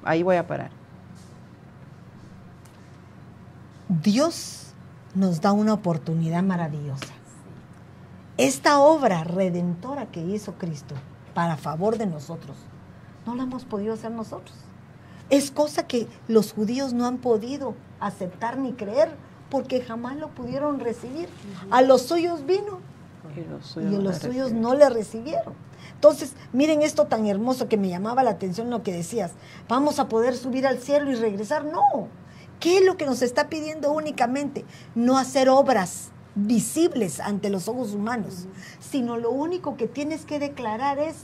[0.03, 0.73] Ahí voy a parar.
[3.89, 4.75] Dios
[5.15, 7.15] nos da una oportunidad maravillosa.
[8.37, 10.97] Esta obra redentora que hizo Cristo
[11.33, 12.57] para favor de nosotros,
[13.27, 14.57] no la hemos podido hacer nosotros.
[15.31, 19.15] Es cosa que los judíos no han podido aceptar ni creer
[19.51, 21.29] porque jamás lo pudieron recibir.
[21.71, 22.81] A los suyos vino
[23.37, 23.41] y,
[24.03, 25.55] los suyos no le recibieron.
[25.95, 29.33] Entonces, miren esto tan hermoso que me llamaba la atención lo que decías.
[29.69, 31.65] Vamos a poder subir al cielo y regresar.
[31.65, 32.09] No.
[32.61, 34.65] ¿Qué es lo que nos está pidiendo únicamente?
[34.95, 38.47] No hacer obras visibles ante los ojos humanos,
[38.81, 41.17] sino lo único que tienes que declarar es,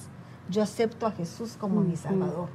[0.51, 2.49] yo acepto a Jesús como mi Salvador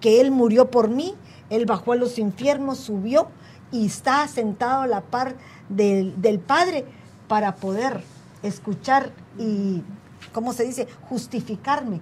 [0.00, 1.14] que Él murió por mí,
[1.50, 3.28] Él bajó a los infiernos, subió
[3.70, 5.34] y está sentado a la par
[5.68, 6.84] del, del Padre
[7.26, 8.02] para poder
[8.42, 9.82] escuchar y,
[10.32, 12.00] ¿cómo se dice?, justificarme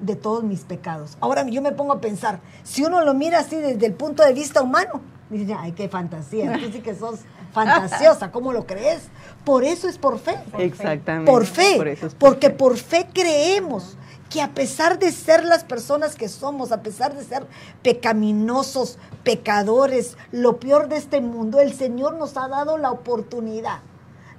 [0.00, 1.16] de todos mis pecados.
[1.20, 4.32] Ahora yo me pongo a pensar, si uno lo mira así desde el punto de
[4.32, 7.20] vista humano, dice, ay, qué fantasía, tú sí que sos
[7.52, 9.02] fantasiosa, ¿cómo lo crees?
[9.44, 10.38] Por eso es por fe.
[10.58, 11.30] Exactamente.
[11.30, 13.96] Por fe, porque por fe creemos
[14.28, 17.46] que a pesar de ser las personas que somos, a pesar de ser
[17.82, 23.80] pecaminosos, pecadores, lo peor de este mundo, el Señor nos ha dado la oportunidad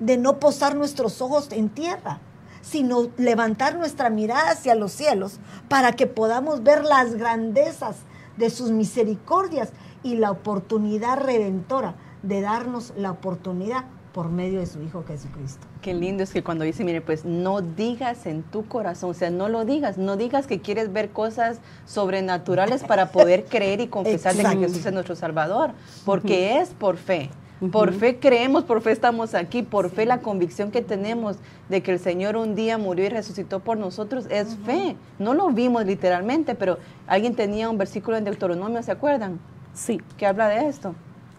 [0.03, 2.19] de no posar nuestros ojos en tierra,
[2.61, 5.39] sino levantar nuestra mirada hacia los cielos
[5.69, 7.97] para que podamos ver las grandezas
[8.37, 9.69] de sus misericordias
[10.03, 15.65] y la oportunidad redentora de darnos la oportunidad por medio de su Hijo Jesucristo.
[15.81, 19.31] Qué lindo es que cuando dice, mire, pues no digas en tu corazón, o sea,
[19.31, 24.35] no lo digas, no digas que quieres ver cosas sobrenaturales para poder creer y confesar
[24.35, 25.71] que Jesús es nuestro Salvador,
[26.05, 27.31] porque es por fe.
[27.71, 31.37] Por fe creemos, por fe estamos aquí, por fe la convicción que tenemos
[31.69, 34.95] de que el Señor un día murió y resucitó por nosotros es fe.
[35.19, 39.39] No lo vimos literalmente, pero alguien tenía un versículo en Deuteronomio, ¿se acuerdan?
[39.73, 40.01] Sí.
[40.17, 40.93] Que habla de esto.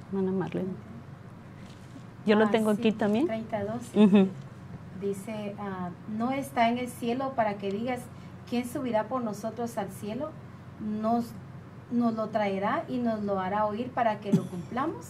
[0.08, 0.68] Hermana Marlene.
[2.26, 3.26] Yo lo Ah, tengo sí, aquí también.
[3.26, 3.74] 32.
[3.94, 4.28] Ujú.
[5.00, 8.00] Dice, ah, no está en el cielo para que digas,
[8.48, 10.30] ¿quién subirá por nosotros al cielo?
[10.80, 11.26] Nos,
[11.90, 15.04] nos lo traerá y nos lo hará oír para que lo cumplamos.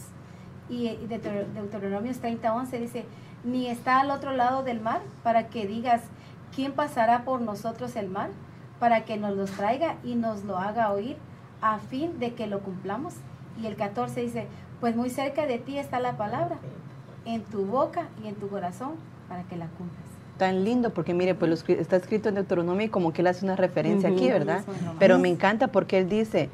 [0.68, 3.04] Y eh, Deuter- Deuteronomios 30, 11 dice,
[3.44, 6.02] ni está al otro lado del mar para que digas,
[6.54, 8.30] ¿quién pasará por nosotros el mar?
[8.80, 11.16] Para que nos los traiga y nos lo haga oír
[11.60, 13.14] a fin de que lo cumplamos.
[13.62, 14.46] Y el 14 dice,
[14.80, 16.56] pues muy cerca de ti está la palabra,
[17.24, 18.92] en tu boca y en tu corazón,
[19.28, 20.02] para que la cumplas.
[20.38, 23.44] Tan lindo, porque mire, pues lo está escrito en Deuteronomio y como que él hace
[23.44, 24.18] una referencia Ujú.
[24.18, 24.64] aquí, ¿verdad?
[24.98, 26.50] Pero me encanta porque él dice,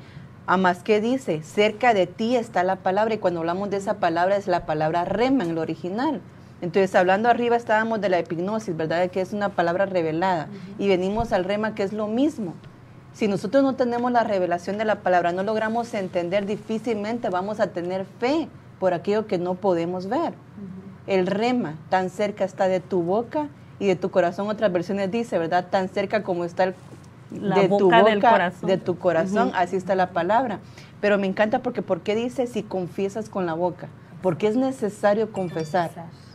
[0.46, 3.94] a más que dice, cerca de ti está la palabra, y cuando hablamos de esa
[3.94, 6.20] palabra es la palabra rema en lo original.
[6.60, 9.10] Entonces, hablando arriba estábamos de la epignosis, ¿verdad?
[9.10, 10.48] Que es una palabra revelada.
[10.78, 12.54] Y venimos al rema, que es lo mismo.
[13.14, 17.68] Si nosotros no tenemos la revelación de la palabra, no logramos entender, difícilmente vamos a
[17.68, 18.48] tener fe
[18.78, 20.34] por aquello que no podemos ver.
[21.06, 23.48] El rema tan cerca está de tu boca
[23.78, 24.48] y de tu corazón.
[24.48, 25.66] Otras versiones dice, ¿verdad?
[25.70, 26.74] Tan cerca como está el,
[27.30, 28.68] La de tu boca boca, del corazón.
[28.68, 30.58] de tu corazón, así está la palabra.
[31.00, 33.88] Pero me encanta porque ¿por qué dice si confiesas con la boca?
[34.22, 35.90] Porque es necesario confesar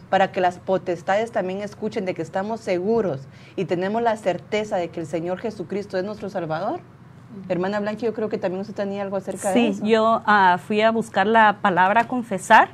[0.10, 3.21] para que las potestades también escuchen de que estamos seguros
[3.55, 6.79] y tenemos la certeza de que el Señor Jesucristo es nuestro Salvador.
[7.49, 9.86] Hermana Blanca, yo creo que también usted tenía algo acerca de Sí, eso.
[9.86, 12.69] yo ah, fui a buscar la palabra confesar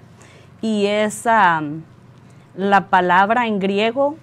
[0.61, 1.83] y es am,
[2.55, 4.17] la palabra en griego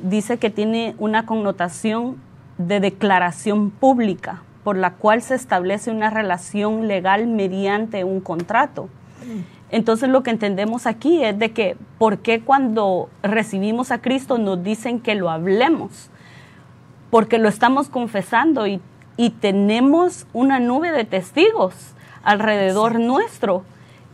[0.00, 2.16] dice que tiene una connotación
[2.58, 8.88] de declaración pública por la cual se establece una relación legal mediante un contrato.
[9.70, 14.62] Entonces lo que entendemos aquí es de que por qué cuando recibimos a Cristo nos
[14.62, 16.10] dicen que lo hablemos
[17.10, 18.80] porque lo estamos confesando y,
[19.16, 21.74] y tenemos una nube de testigos
[22.22, 23.64] alrededor nuestro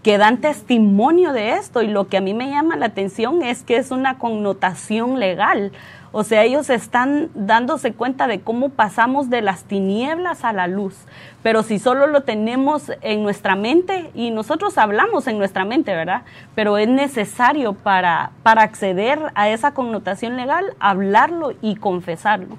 [0.02, 3.62] que dan testimonio de esto y lo que a mí me llama la atención es
[3.62, 5.72] que es una connotación legal.
[6.10, 10.94] O sea, ellos están dándose cuenta de cómo pasamos de las tinieblas a la luz.
[11.42, 16.22] Pero si solo lo tenemos en nuestra mente, y nosotros hablamos en nuestra mente, ¿verdad?
[16.54, 22.56] Pero es necesario para, para acceder a esa connotación legal, hablarlo y confesarlo.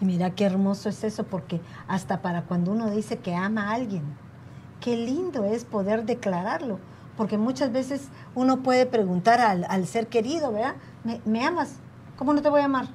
[0.00, 3.74] Y mira qué hermoso es eso, porque hasta para cuando uno dice que ama a
[3.74, 4.02] alguien,
[4.80, 6.78] qué lindo es poder declararlo.
[7.16, 8.02] Porque muchas veces
[8.34, 10.76] uno puede preguntar al, al ser querido, ¿verdad?
[11.04, 11.74] ¿Me, me amas?
[12.16, 12.88] ¿Cómo no te voy a amar?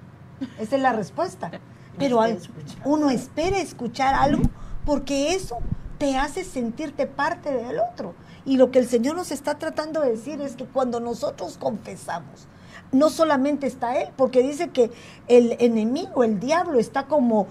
[0.60, 1.52] Esa es la respuesta.
[1.98, 2.40] Pero al-
[2.86, 4.42] uno espera escuchar algo
[4.86, 5.58] porque eso
[6.00, 8.16] te hace sentirte parte del otro.
[8.46, 12.48] Y lo que el Señor nos está tratando de decir es que cuando nosotros confesamos,
[12.92, 14.92] no solamente está Él, porque dice que
[15.28, 17.48] el enemigo, el diablo, está como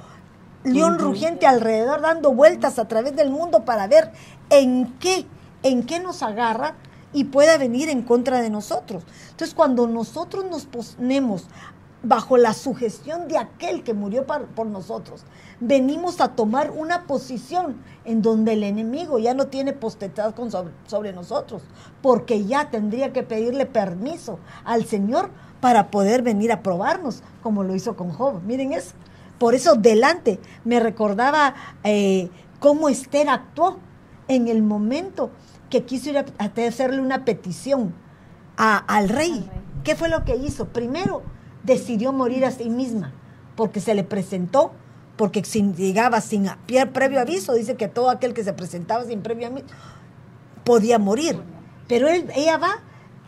[0.65, 4.11] león rugiente alrededor dando vueltas a través del mundo para ver
[4.51, 5.27] en qué,
[5.63, 6.75] en qué nos agarra
[7.13, 9.05] y pueda venir en contra de nosotros.
[9.31, 11.47] Entonces, cuando nosotros nos ponemos
[12.03, 15.25] bajo la sugestión de aquel que murió par- por nosotros,
[15.61, 20.75] venimos a tomar una posición en donde el enemigo ya no tiene potestad con sobre,
[20.87, 21.63] sobre nosotros,
[22.03, 27.75] porque ya tendría que pedirle permiso al Señor para poder venir a probarnos, como lo
[27.75, 28.43] hizo con Job.
[28.43, 28.93] Miren eso.
[29.39, 33.79] Por eso delante me recordaba eh, cómo Esther actuó
[34.29, 35.31] en el momento
[35.71, 37.95] que quiso ir a, a hacerle una petición
[38.57, 39.33] a- al rey.
[39.33, 39.51] Al rey.
[39.83, 40.67] ¿Qué fue lo que hizo?
[40.69, 41.23] Primero,
[41.63, 43.13] decidió morir a sí misma,
[43.55, 44.73] porque se le presentó,
[45.17, 46.49] porque sin, llegaba sin
[46.93, 49.67] previo aviso, dice que todo aquel que se presentaba sin previo aviso
[50.65, 51.39] podía morir.
[51.87, 52.77] Pero él, ella va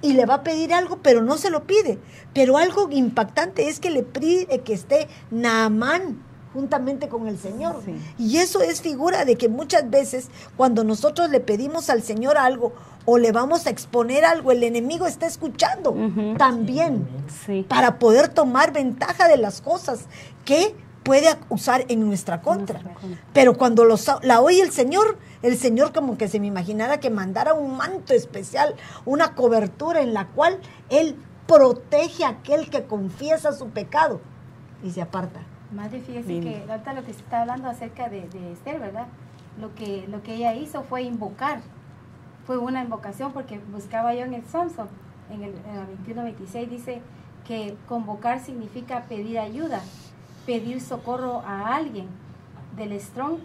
[0.03, 1.99] y le va a pedir algo, pero no se lo pide.
[2.35, 7.83] Pero algo impactante es que le pide que esté Naamán juntamente con el Señor.
[7.85, 7.95] Sí.
[8.19, 12.73] Y eso es figura de que muchas veces cuando nosotros le pedimos al Señor algo
[13.05, 15.95] o le vamos a exponer algo, el enemigo está escuchando
[16.39, 17.07] también
[17.45, 17.65] Sí.
[17.69, 20.01] para poder tomar ventaja de las cosas
[20.45, 20.75] que
[21.07, 22.81] puede usar en nuestra contra.
[23.33, 27.09] Pero cuando los- la oye el Señor, el Señor como que se me imaginara que
[27.11, 30.59] mandara un manto especial, una cobertura en la cual
[30.91, 34.21] Él protege a aquel que confiesa su pecado
[34.83, 35.41] y se aparta.
[35.73, 36.49] Madre, fíjese Lindo.
[36.51, 39.07] que ahorita lo que se está hablando acerca de, de Esther, ¿verdad?
[39.61, 41.61] Lo que, lo que ella hizo fue invocar.
[42.47, 44.89] Fue una invocación porque buscaba yo en el Samson,
[45.31, 47.03] en el, el 21-26, dice
[47.47, 49.81] que convocar significa pedir ayuda,
[50.47, 52.07] pedir socorro a alguien
[52.77, 53.39] del strong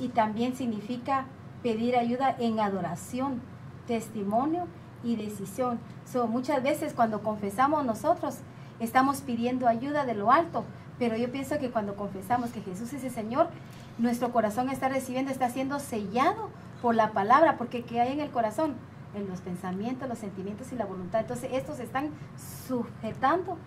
[0.00, 1.26] y también significa
[1.62, 3.40] pedir ayuda en adoración,
[3.86, 4.66] testimonio
[5.04, 5.78] y decisión.
[6.10, 8.38] So, muchas veces cuando confesamos nosotros
[8.80, 10.64] estamos pidiendo ayuda de lo alto,
[10.98, 13.48] pero yo pienso que cuando confesamos que Jesús es el Señor,
[13.98, 16.48] nuestro corazón está recibiendo, está siendo sellado
[16.80, 18.74] por la palabra, porque ¿qué hay en el corazón?
[19.14, 21.20] En los pensamientos, los sentimientos y la voluntad.
[21.20, 22.10] Entonces estos están
[22.68, 23.58] sujetando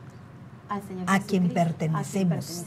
[0.71, 1.03] al Señor.
[1.07, 2.65] A quien pertenecemos.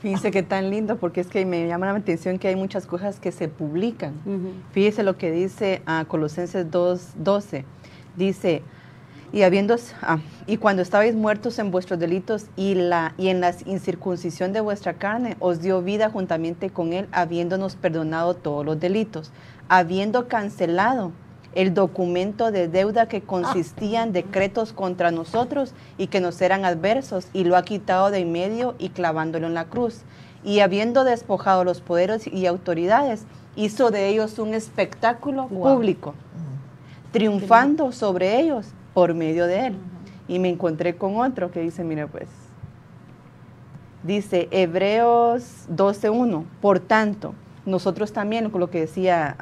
[0.00, 3.20] Fíjense que tan lindo, porque es que me llama la atención que hay muchas cosas
[3.20, 4.14] que se publican.
[4.72, 7.64] Fíjense lo que dice a Colosenses 2.12.
[8.16, 8.62] Dice,
[9.32, 13.54] y habiendo ah, y cuando estabais muertos en vuestros delitos y la y en la
[13.66, 19.30] incircuncisión de vuestra carne os dio vida juntamente con él habiéndonos perdonado todos los delitos
[19.68, 21.12] habiendo cancelado
[21.54, 27.26] el documento de deuda que consistía en decretos contra nosotros y que nos eran adversos
[27.32, 30.02] y lo ha quitado de en medio y clavándolo en la cruz.
[30.44, 33.24] Y habiendo despojado los poderes y autoridades
[33.56, 36.14] hizo de ellos un espectáculo público
[37.12, 39.76] triunfando sobre ellos por medio de él.
[40.28, 42.28] Y me encontré con otro que dice, mire pues,
[44.04, 47.34] dice Hebreos 12.1, por tanto,
[47.66, 49.36] nosotros también, con lo que decía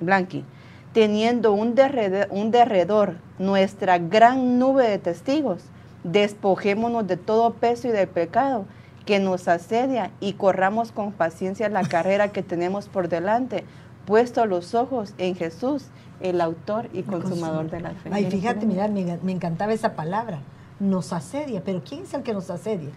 [0.00, 0.44] Blanqui,
[0.92, 5.62] teniendo un derredor, un derredor, nuestra gran nube de testigos,
[6.04, 8.64] despojémonos de todo peso y del pecado
[9.06, 13.64] que nos asedia y corramos con paciencia la carrera que tenemos por delante,
[14.06, 15.86] puesto los ojos en Jesús,
[16.20, 18.10] el autor y consumador de la fe.
[18.12, 20.40] Ay, fíjate, mira, me, encantaba esa palabra.
[20.80, 22.90] Nos asedia, pero ¿quién es el que nos asedia?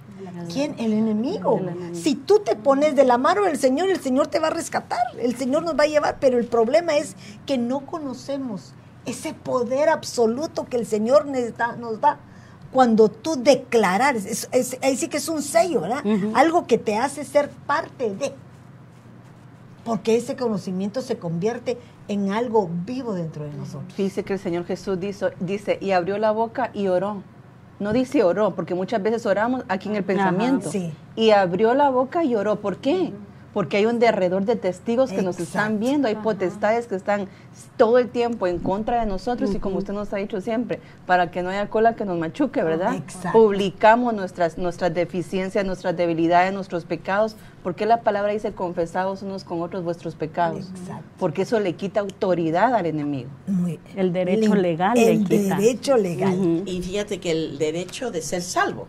[0.51, 0.75] ¿Quién?
[0.79, 1.59] El enemigo.
[1.91, 5.05] Si tú te pones de la mano del Señor, el Señor te va a rescatar,
[5.19, 7.15] el Señor nos va a llevar, pero el problema es
[7.45, 8.73] que no conocemos
[9.05, 12.19] ese poder absoluto que el Señor nos da
[12.71, 14.47] cuando tú declaras,
[14.81, 16.03] ahí sí que es un sello, ¿verdad?
[16.33, 18.33] Algo que te hace ser parte de
[19.83, 21.77] porque ese conocimiento se convierte
[22.07, 23.95] en algo vivo dentro de nosotros.
[23.97, 27.21] Dice que el Señor Jesús dice, dice y abrió la boca y oró.
[27.83, 30.71] No dice oró, porque muchas veces oramos aquí en el pensamiento.
[31.17, 32.55] Y abrió la boca y oró.
[32.55, 33.11] ¿Por qué?
[33.53, 37.27] Porque hay un derredor de testigos que nos están viendo, hay potestades que están
[37.77, 41.29] todo el tiempo en contra de nosotros y como usted nos ha dicho siempre, para
[41.31, 42.95] que no haya cola que nos machuque, ¿verdad?
[43.31, 49.61] Publicamos nuestras, nuestras deficiencias, nuestras debilidades, nuestros pecados, porque la palabra dice confesados unos con
[49.61, 50.71] otros vuestros pecados,
[51.19, 53.29] porque eso le quita autoridad al enemigo.
[53.95, 56.63] el derecho legal el derecho legal.
[56.65, 58.87] Y fíjate que el derecho de ser salvo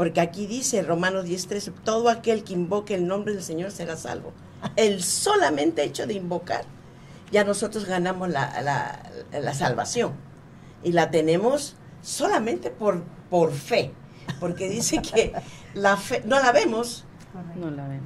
[0.00, 4.32] porque aquí dice Romanos 10:13, todo aquel que invoque el nombre del Señor será salvo.
[4.74, 6.64] El solamente hecho de invocar,
[7.30, 10.14] ya nosotros ganamos la, salvación.
[10.82, 13.92] Y la tenemos solamente por, por fe.
[14.40, 15.34] Porque dice que
[15.74, 17.04] la fe, no la vemos,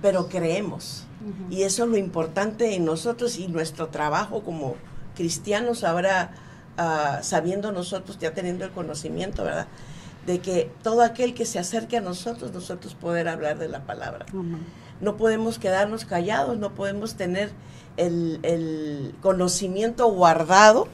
[0.02, 1.06] pero creemos.
[1.48, 4.74] Y eso es lo importante en nosotros y nuestro trabajo como
[5.14, 6.32] cristianos ahora,
[6.76, 9.68] ah, sabiendo nosotros, ya teniendo el conocimiento, ¿verdad?
[10.26, 14.26] De que todo aquel que se acerque a nosotros, nosotros poder hablar de la palabra.
[15.00, 17.50] No podemos quedarnos callados, no podemos tener
[17.96, 20.88] el, conocimiento guardado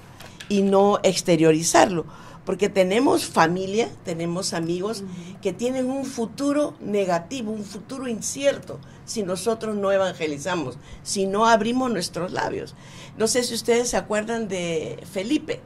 [0.49, 2.07] y no exteriorizarlo,
[2.45, 5.05] porque tenemos familia, tenemos amigos
[5.43, 11.91] que tienen un futuro negativo, un futuro incierto, si nosotros no evangelizamos, si no abrimos
[11.91, 12.75] nuestros labios.
[13.17, 15.61] No sé si ustedes se acuerdan de Felipe,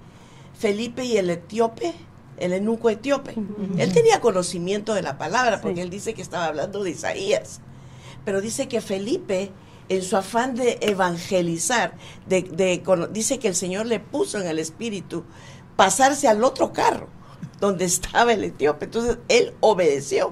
[0.59, 1.95] Felipe y el etíope,
[2.39, 3.35] el enuco etíope.
[3.79, 7.61] Él tenía conocimiento de la palabra porque él dice que estaba hablando de Isaías.
[8.25, 9.51] Pero dice que Felipe,
[9.89, 11.95] en su afán de evangelizar,
[12.27, 12.83] de,
[13.13, 15.25] dice que el Señor le puso en el espíritu
[15.77, 17.09] pasarse al otro carro
[17.61, 18.87] donde estaba el etíope.
[18.87, 20.31] Entonces él obedeció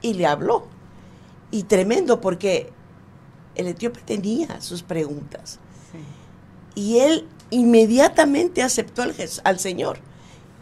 [0.00, 0.66] y le habló.
[1.50, 2.72] Y tremendo porque
[3.54, 5.58] el etíope tenía sus preguntas.
[6.74, 9.98] Y él inmediatamente aceptó al, al Señor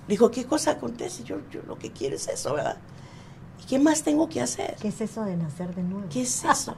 [0.09, 1.23] Dijo, ¿qué cosa acontece?
[1.25, 2.77] Yo, yo lo que quiero es eso, ¿verdad?
[3.63, 4.77] ¿Y qué más tengo que hacer?
[4.81, 6.09] ¿Qué es eso de nacer de nuevo?
[6.11, 6.75] ¿Qué es eso?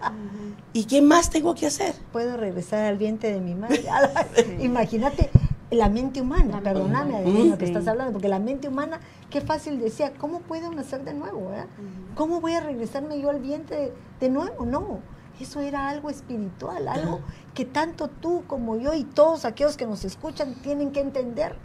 [0.72, 1.94] ¿Y qué más tengo que hacer?
[2.12, 3.84] Puedo regresar al vientre de mi madre.
[4.60, 5.30] Imagínate
[5.70, 9.78] la mente humana, perdóname de lo que estás hablando, porque la mente humana, qué fácil
[9.78, 11.50] decía, ¿cómo puedo nacer de nuevo?
[11.50, 11.66] ¿verdad?
[12.14, 14.64] ¿Cómo voy a regresarme yo al vientre de nuevo?
[14.64, 15.00] No,
[15.40, 17.20] eso era algo espiritual, algo
[17.54, 21.56] que tanto tú como yo y todos aquellos que nos escuchan tienen que entender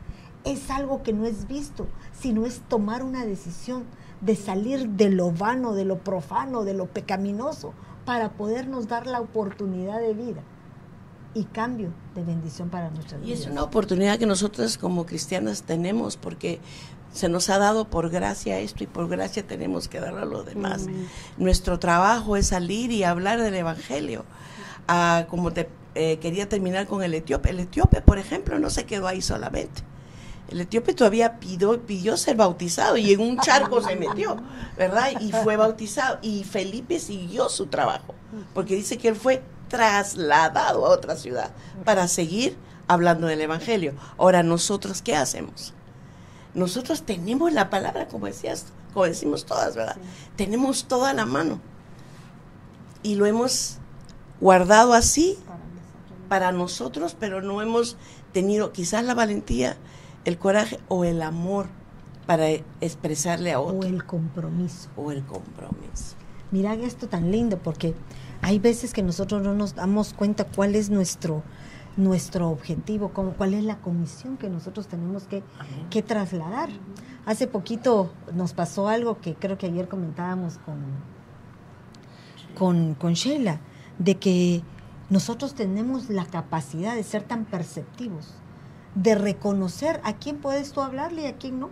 [0.46, 3.86] es algo que no es visto, sino es tomar una decisión
[4.22, 7.74] de salir de lo vano, de lo profano, de lo pecaminoso,
[8.06, 10.42] para podernos dar la oportunidad de vida
[11.34, 13.30] y cambio de bendición para nuestra vida.
[13.30, 16.60] Y es una oportunidad que nosotros como cristianas tenemos porque
[17.12, 20.46] se nos ha dado por gracia esto y por gracia tenemos que darlo a los
[20.46, 20.88] demás.
[21.38, 24.26] Nuestro trabajo es salir y hablar del Evangelio.
[24.88, 27.52] Ah, como te eh, quería terminar con el etíope.
[27.52, 29.84] El etíope, por ejemplo, no se quedó ahí solamente
[30.50, 34.38] El etíope todavía pidió, pidió ser bautizado y en un charco se metió,
[34.78, 35.12] ¿verdad?
[35.20, 36.20] Y fue bautizado.
[36.22, 38.14] Y Felipe siguió su trabajo,
[38.54, 41.52] porque dice que él fue trasladado a otra ciudad
[41.86, 42.56] para seguir
[42.88, 43.94] hablando del Evangelio.
[44.18, 45.74] Ahora, ¿nosotros qué hacemos?
[46.54, 49.98] Nosotros tenemos la palabra, como decías, como decimos todas, ¿verdad?
[50.36, 51.60] Tenemos toda la mano.
[53.02, 53.80] Y lo hemos
[54.40, 55.38] guardado así
[56.30, 57.98] para nosotros, pero no hemos
[58.32, 59.78] tenido quizás la valentía,
[60.26, 61.68] el coraje o el amor
[62.26, 62.50] para
[62.82, 63.80] expresarle a otro.
[63.80, 64.90] O el compromiso.
[64.96, 66.16] O el compromiso.
[66.52, 67.96] Mira esto tan lindo, porque
[68.42, 71.42] hay veces que nosotros no nos damos cuenta cuál es nuestro,
[71.98, 75.44] nuestro objetivo, cuál es la comisión que nosotros tenemos que,
[75.90, 76.70] que, trasladar.
[77.26, 80.78] Hace poquito nos pasó algo que creo que ayer comentábamos con,
[82.56, 83.60] con, con Sheila,
[83.98, 84.62] de que
[85.10, 88.34] nosotros tenemos la capacidad de ser tan perceptivos,
[88.96, 91.70] de reconocer a quién puedes tú hablarle y a quién no.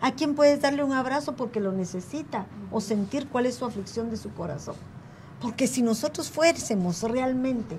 [0.00, 4.10] A quién puedes darle un abrazo porque lo necesita o sentir cuál es su aflicción
[4.10, 4.76] de su corazón.
[5.40, 7.78] Porque si nosotros fuésemos realmente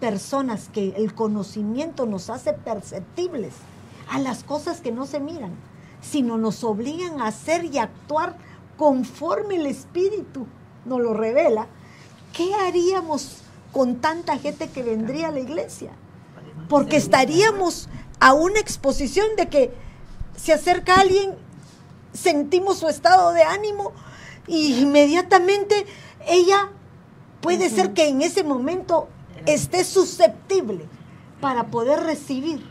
[0.00, 3.54] personas que el conocimiento nos hace perceptibles
[4.10, 5.52] a las cosas que no se miran,
[6.00, 8.36] sino nos obligan a hacer y actuar
[8.76, 10.46] conforme el Espíritu
[10.86, 11.66] nos lo revela,
[12.32, 15.92] ¿qué haríamos con tanta gente que vendría a la iglesia?
[16.68, 17.88] Porque estaríamos
[18.20, 19.72] a una exposición de que
[20.36, 21.34] se acerca alguien,
[22.12, 23.92] sentimos su estado de ánimo
[24.46, 25.86] y inmediatamente
[26.26, 26.70] ella
[27.40, 29.08] puede ser que en ese momento
[29.46, 30.86] esté susceptible
[31.40, 32.62] para poder recibir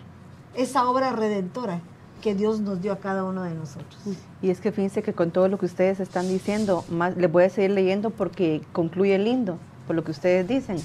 [0.56, 1.82] esa obra redentora
[2.22, 3.97] que Dios nos dio a cada uno de nosotros.
[4.41, 7.45] Y es que fíjense que con todo lo que ustedes están diciendo, más, les voy
[7.45, 9.58] a seguir leyendo porque concluye lindo,
[9.89, 10.77] por lo que ustedes dicen.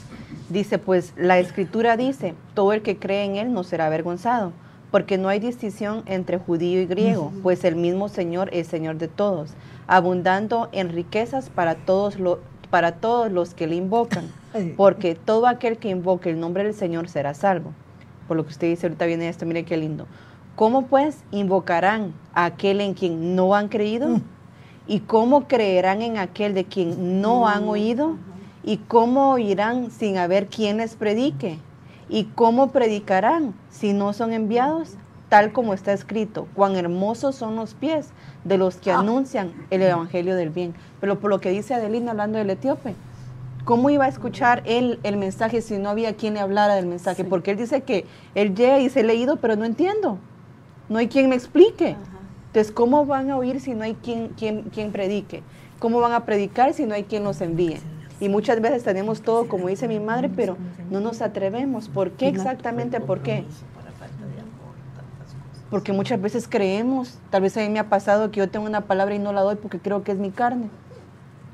[0.49, 4.53] Dice, pues la escritura dice, todo el que cree en él no será avergonzado,
[4.91, 9.09] porque no hay distinción entre judío y griego, pues el mismo Señor es Señor de
[9.09, 9.51] todos,
[9.87, 12.17] abundando en riquezas para todos,
[12.71, 14.25] para todos los que le invocan,
[14.79, 17.73] porque todo aquel que invoque el nombre del Señor será salvo.
[18.27, 20.07] Por lo que usted dice, ahorita viene esto, mire qué lindo.
[20.57, 24.09] ¿Cómo pues invocarán a aquel en quien no han creído?
[24.09, 24.23] Mm.
[24.87, 28.17] ¿Y cómo creerán en aquel de quien no han oído?
[28.65, 31.59] ¿Y cómo oirán sin haber quien les predique?
[32.09, 34.95] ¿Y cómo predicarán si no son enviados?
[35.29, 38.11] Tal como está escrito, cuán hermosos son los pies
[38.45, 38.99] de los que ah.
[38.99, 40.75] anuncian el Evangelio del bien.
[41.01, 42.95] Pero por lo que dice Adelina hablando del etíope,
[43.65, 47.25] ¿cómo iba a escuchar él el mensaje si no había quien le hablara del mensaje?
[47.25, 50.19] Porque él dice que él llega y se ha leído, pero no entiendo
[50.89, 51.97] no hay quien me explique.
[52.47, 55.43] Entonces, ¿cómo van a oír si no hay quien, quien, quien predique?
[55.79, 57.81] ¿Cómo van a predicar si no hay quien los envíe?
[58.21, 60.57] Y muchas veces tenemos todo, como dice mi madre, pero
[60.91, 61.89] no nos atrevemos.
[61.89, 63.01] ¿Por qué exactamente?
[63.01, 63.45] ¿Por qué?
[65.71, 68.83] Porque muchas veces creemos, tal vez a mí me ha pasado que yo tengo una
[68.83, 70.69] palabra y no la doy porque creo que es mi carne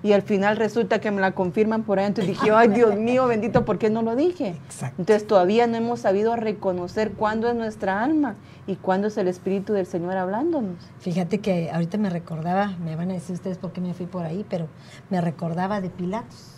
[0.02, 3.26] y al final resulta que me la confirman por ahí, entonces dije, ay Dios mío,
[3.26, 4.56] bendito, ¿por qué no lo dije?
[4.98, 8.36] Entonces todavía no hemos sabido reconocer cuándo es nuestra alma
[8.66, 10.76] y cuándo es el Espíritu del Señor hablándonos.
[11.00, 14.24] Fíjate que ahorita me recordaba, me van a decir ustedes por qué me fui por
[14.24, 14.68] ahí, pero
[15.10, 16.54] me recordaba de Pilatos,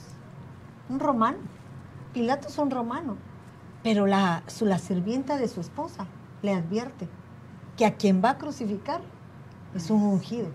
[0.89, 1.39] un romano.
[2.13, 3.17] Pilatos es un romano,
[3.83, 6.07] pero la, su, la sirvienta de su esposa
[6.43, 7.09] le advierte
[7.77, 9.01] que a quien va a crucificar
[9.75, 10.49] es un ungido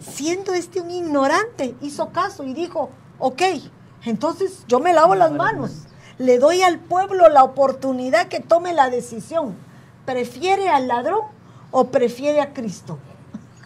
[0.00, 3.42] siendo este un ignorante, hizo caso y dijo, ok,
[4.04, 5.86] entonces yo me lavo las manos,
[6.18, 9.54] le doy al pueblo la oportunidad que tome la decisión.
[10.04, 11.22] ¿Prefiere al ladrón
[11.70, 12.98] o prefiere a Cristo?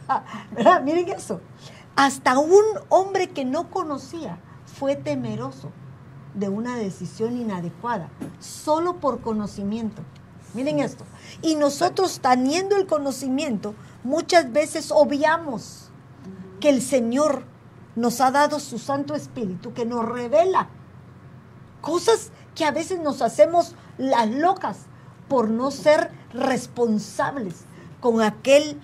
[0.84, 1.40] Miren eso.
[1.96, 4.38] Hasta un hombre que no conocía
[4.78, 5.70] fue temeroso
[6.34, 10.02] de una decisión inadecuada, solo por conocimiento.
[10.52, 11.04] Miren esto.
[11.40, 13.74] Y nosotros teniendo el conocimiento,
[14.04, 15.85] muchas veces obviamos
[16.60, 17.44] que el Señor
[17.94, 20.68] nos ha dado su Santo Espíritu que nos revela
[21.80, 24.78] cosas que a veces nos hacemos las locas
[25.28, 27.64] por no ser responsables
[28.00, 28.80] con aquel,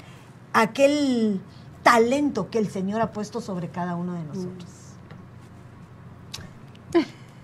[0.52, 1.40] aquel
[1.82, 4.81] talento que el Señor ha puesto sobre cada uno de nosotros.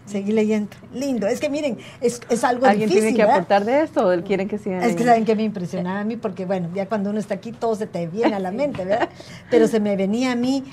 [0.08, 0.70] Seguí leyendo.
[0.94, 1.26] Lindo.
[1.26, 4.56] Es que miren, es, es algo ¿Alguien tiene que aportar de esto o quieren que
[4.56, 7.34] sigan Es que saben que me impresionaba a mí porque, bueno, ya cuando uno está
[7.34, 9.10] aquí todo se te viene a la mente, ¿verdad?
[9.50, 10.64] Pero se me venía a mí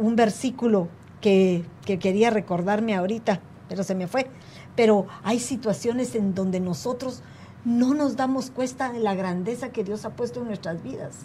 [0.00, 0.88] un versículo
[1.20, 4.26] que, que quería recordarme ahorita, pero se me fue.
[4.76, 7.22] Pero hay situaciones en donde nosotros
[7.64, 11.16] no nos damos cuenta de la grandeza que Dios ha puesto en nuestras vidas.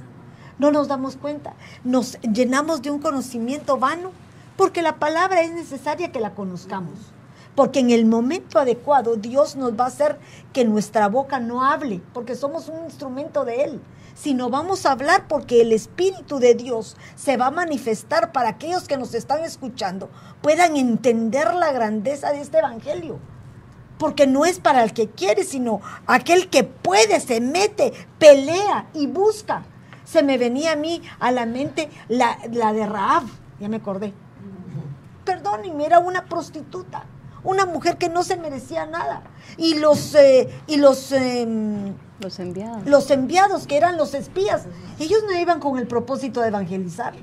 [0.57, 1.53] No nos damos cuenta.
[1.83, 4.11] Nos llenamos de un conocimiento vano
[4.57, 7.13] porque la palabra es necesaria que la conozcamos
[7.55, 10.17] Porque en el momento adecuado Dios nos va a hacer
[10.53, 13.81] que nuestra boca no hable, porque somos un instrumento de Él,
[14.15, 18.87] sino vamos a hablar porque el Espíritu de Dios se va a manifestar para aquellos
[18.87, 20.09] que nos están escuchando
[20.41, 23.19] puedan entender la grandeza de este Evangelio.
[23.97, 29.05] Porque no es para el que quiere, sino aquel que puede, se mete, pelea y
[29.07, 29.63] busca.
[30.03, 32.37] Se me venía a mí a la mente la,
[32.73, 33.23] de Raab,
[33.59, 34.13] ya me acordé.
[35.23, 37.05] Perdónenme, era una prostituta,
[37.43, 39.23] una mujer que no se merecía nada.
[39.57, 42.85] Y los, eh, y los em, los enviados.
[42.85, 44.65] Los enviados, que eran los espías,
[44.99, 47.13] ellos no iban con el propósito de evangelizar.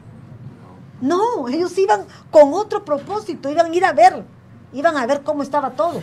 [1.01, 4.25] No, ellos iban con otro propósito, iban a ir a ver,
[4.73, 6.03] iban a ver cómo estaba todo.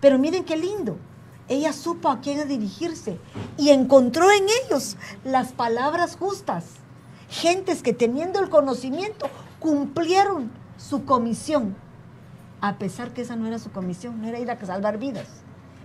[0.00, 0.96] Pero miren qué lindo.
[1.48, 3.18] Ella supo a quién dirigirse
[3.56, 6.64] y encontró en ellos las palabras justas.
[7.28, 11.76] Gentes que teniendo el conocimiento cumplieron su comisión.
[12.60, 15.28] A pesar que esa no era su comisión, no era ir a salvar vidas,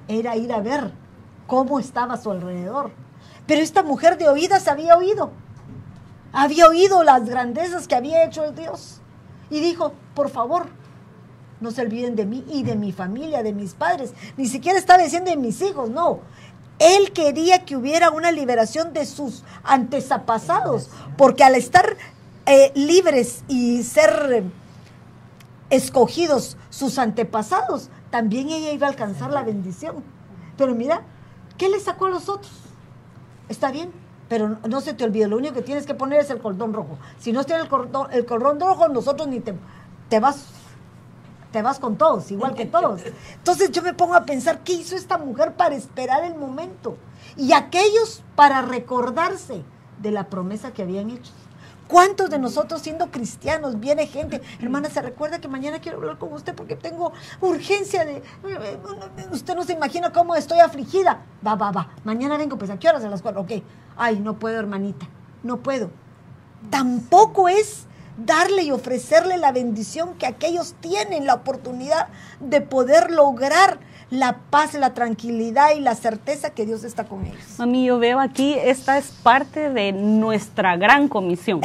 [0.08, 0.92] era ir a ver
[1.48, 2.92] cómo estaba a su alrededor.
[3.46, 5.32] Pero esta mujer de oídas había oído.
[6.32, 9.02] Había oído las grandezas que había hecho el Dios.
[9.50, 10.68] Y dijo, por favor,
[11.60, 14.14] no se olviden de mí y de mi familia, de mis padres.
[14.38, 16.20] Ni siquiera estaba diciendo de mis hijos, no.
[16.80, 21.98] Él quería que hubiera una liberación de sus antepasados, porque al estar
[22.48, 24.46] eh, libres y ser
[25.72, 30.04] escogidos sus antepasados, también ella iba a alcanzar la bendición.
[30.56, 31.04] Pero mira,
[31.62, 32.52] ¿Qué le sacó a los otros?
[33.48, 33.92] Está bien,
[34.28, 36.98] pero no se te olvide, lo único que tienes que poner es el cordón rojo.
[37.20, 39.54] Si no tienes el cordón, el cordón rojo, nosotros ni te,
[40.10, 40.48] te vas
[41.52, 43.02] te vas con todos, igual que todos.
[43.36, 46.98] Entonces yo me pongo a pensar, ¿qué hizo esta mujer para esperar el momento?
[47.38, 49.62] Y aquellos para recordarse
[50.02, 51.32] de la promesa que habían hecho.
[51.92, 56.32] ¿Cuántos de nosotros siendo cristianos viene gente, hermana, se recuerda que mañana quiero hablar con
[56.32, 57.12] usted porque tengo
[57.42, 58.24] urgencia de,
[59.34, 61.26] usted no se imagina cómo estoy afligida.
[61.46, 63.52] Va, va, va, mañana vengo, pues a qué horas a las cuatro, ok.
[63.98, 65.06] Ay, no puedo, hermanita,
[65.44, 65.92] no puedo.
[66.70, 72.08] Tampoco es darle y ofrecerle la bendición que aquellos tienen la oportunidad
[72.40, 73.80] de poder lograr
[74.12, 77.58] la paz, la tranquilidad y la certeza que Dios está con ellos.
[77.58, 81.62] Mami, yo veo aquí, esta es parte de nuestra gran comisión.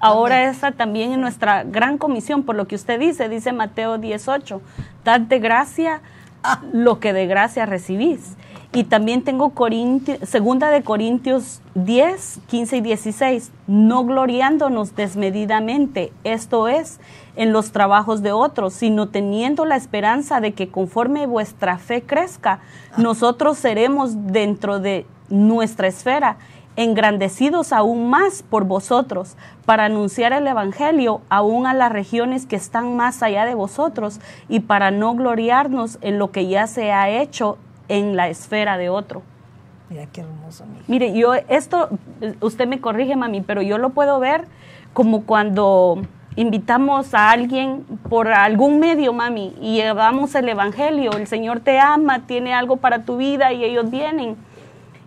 [0.00, 4.60] Ahora esta también es nuestra gran comisión, por lo que usted dice, dice Mateo 18,
[5.04, 6.02] dad de gracia
[6.42, 6.60] ah.
[6.72, 8.36] lo que de gracia recibís.
[8.70, 9.52] Y también tengo
[10.24, 17.00] segunda de Corintios 10, 15 y 16, no gloriándonos desmedidamente, esto es,
[17.34, 22.60] en los trabajos de otros, sino teniendo la esperanza de que conforme vuestra fe crezca,
[22.98, 26.36] nosotros seremos dentro de nuestra esfera
[26.76, 32.96] engrandecidos aún más por vosotros, para anunciar el Evangelio aún a las regiones que están
[32.96, 37.58] más allá de vosotros y para no gloriarnos en lo que ya se ha hecho
[37.88, 39.22] en la esfera de otro.
[39.90, 40.64] Mira qué hermoso.
[40.86, 41.88] Mire, yo esto,
[42.40, 44.44] usted me corrige, mami, pero yo lo puedo ver
[44.92, 46.02] como cuando
[46.36, 52.26] invitamos a alguien por algún medio, mami, y llevamos el Evangelio, el Señor te ama,
[52.26, 54.36] tiene algo para tu vida y ellos vienen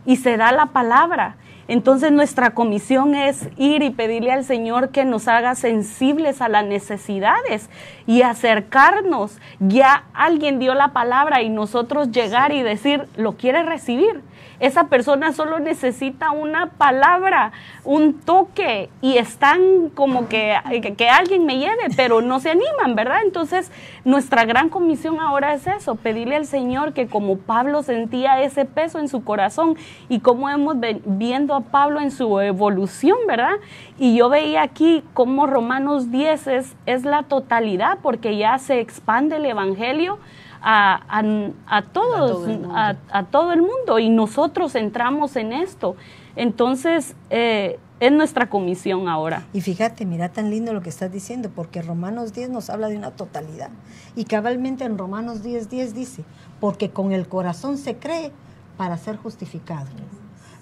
[0.05, 1.36] y se da la palabra.
[1.68, 6.66] Entonces nuestra comisión es ir y pedirle al Señor que nos haga sensibles a las
[6.66, 7.70] necesidades
[8.07, 9.39] y acercarnos.
[9.59, 14.22] Ya alguien dio la palabra y nosotros llegar y decir, ¿lo quiere recibir?
[14.62, 17.51] Esa persona solo necesita una palabra,
[17.84, 20.55] un toque y están como que,
[20.95, 23.22] que, alguien me lleve, pero no se animan, ¿verdad?
[23.26, 23.72] Entonces,
[24.05, 28.99] nuestra gran comisión ahora es eso, pedirle al Señor que como Pablo sentía ese peso
[28.99, 29.78] en su corazón
[30.09, 33.55] y como hemos viendo a Pablo en su evolución, ¿verdad?
[33.97, 39.38] Y yo veía aquí como Romanos 10 es, es la totalidad, porque ya se expande
[39.38, 40.20] el Evangelio
[40.62, 45.95] a, todos, a todo, el mundo y nosotros entramos en esto.
[46.36, 49.45] Entonces, eh, es nuestra comisión ahora.
[49.53, 52.97] Y fíjate, mira tan lindo lo que estás diciendo, porque Romanos 10 nos habla de
[52.97, 53.70] una totalidad.
[54.16, 56.24] Y cabalmente en Romanos 10, 10 dice,
[56.59, 58.32] porque con el corazón se cree
[58.76, 59.88] para ser justificado,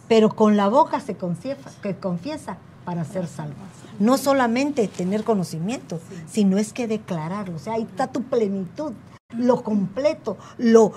[0.09, 3.55] pero con la boca se confiesa, que confiesa para ser salvo.
[3.99, 7.55] No solamente tener conocimiento, sino es que declararlo.
[7.55, 8.93] O sea, ahí está tu plenitud
[9.35, 10.91] lo completo, lo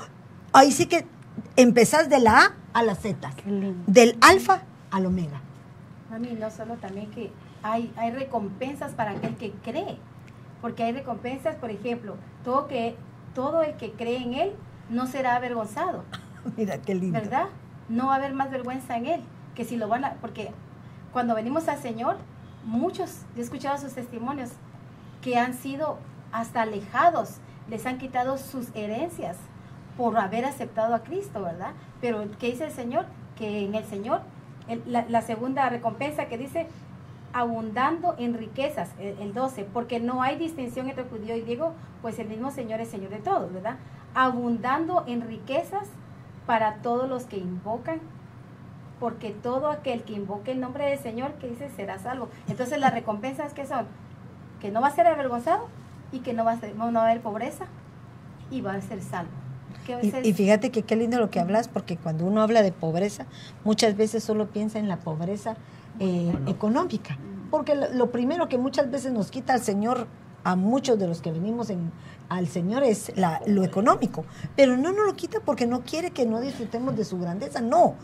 [0.52, 1.06] ahí sí que
[1.56, 3.30] empezás de la A a la Z,
[3.86, 5.40] del alfa al omega.
[6.10, 7.30] A mí no solo también que
[7.62, 9.98] hay, hay recompensas para aquel que cree,
[10.60, 12.96] porque hay recompensas, por ejemplo, todo que
[13.34, 14.52] todo el que cree en él
[14.90, 16.04] no será avergonzado.
[16.56, 17.18] Mira qué lindo.
[17.18, 17.46] ¿Verdad?
[17.88, 19.20] No va a haber más vergüenza en él,
[19.54, 20.50] que si lo van a porque
[21.12, 22.16] cuando venimos al Señor,
[22.64, 24.50] muchos, he escuchado sus testimonios
[25.20, 25.98] que han sido
[26.32, 27.36] hasta alejados
[27.68, 29.36] les han quitado sus herencias
[29.96, 31.72] por haber aceptado a Cristo, ¿verdad?
[32.00, 33.06] Pero ¿qué dice el Señor?
[33.36, 34.22] Que en el Señor,
[34.86, 36.66] la, segunda recompensa que dice,
[37.32, 42.28] abundando en riquezas, el, 12, porque no hay distinción entre judío y griego, pues el
[42.28, 43.76] mismo Señor es Señor de todos, ¿verdad?
[44.14, 45.88] Abundando en riquezas
[46.46, 48.00] para todos los que invocan,
[48.98, 52.28] porque todo aquel que invoque el nombre del Señor, que dice, será salvo.
[52.48, 53.86] Entonces las recompensas que son,
[54.60, 55.68] que no va a ser avergonzado
[56.12, 57.64] y que no va a, ser, no va a haber pobreza
[58.50, 59.42] y va a ser salvo.
[60.22, 63.26] Y, fíjate que qué lindo lo que hablas, porque cuando uno habla de pobreza,
[63.64, 65.56] muchas veces solo piensa en la pobreza
[65.98, 67.18] eh, económica.
[67.50, 70.06] Porque lo, primero que muchas veces nos quita al Señor,
[70.44, 71.90] a muchos de los que venimos en,
[72.28, 74.24] al Señor, es la, lo económico.
[74.56, 77.60] Pero no nos lo quita porque no quiere que no disfrutemos de su grandeza.
[77.60, 77.96] No,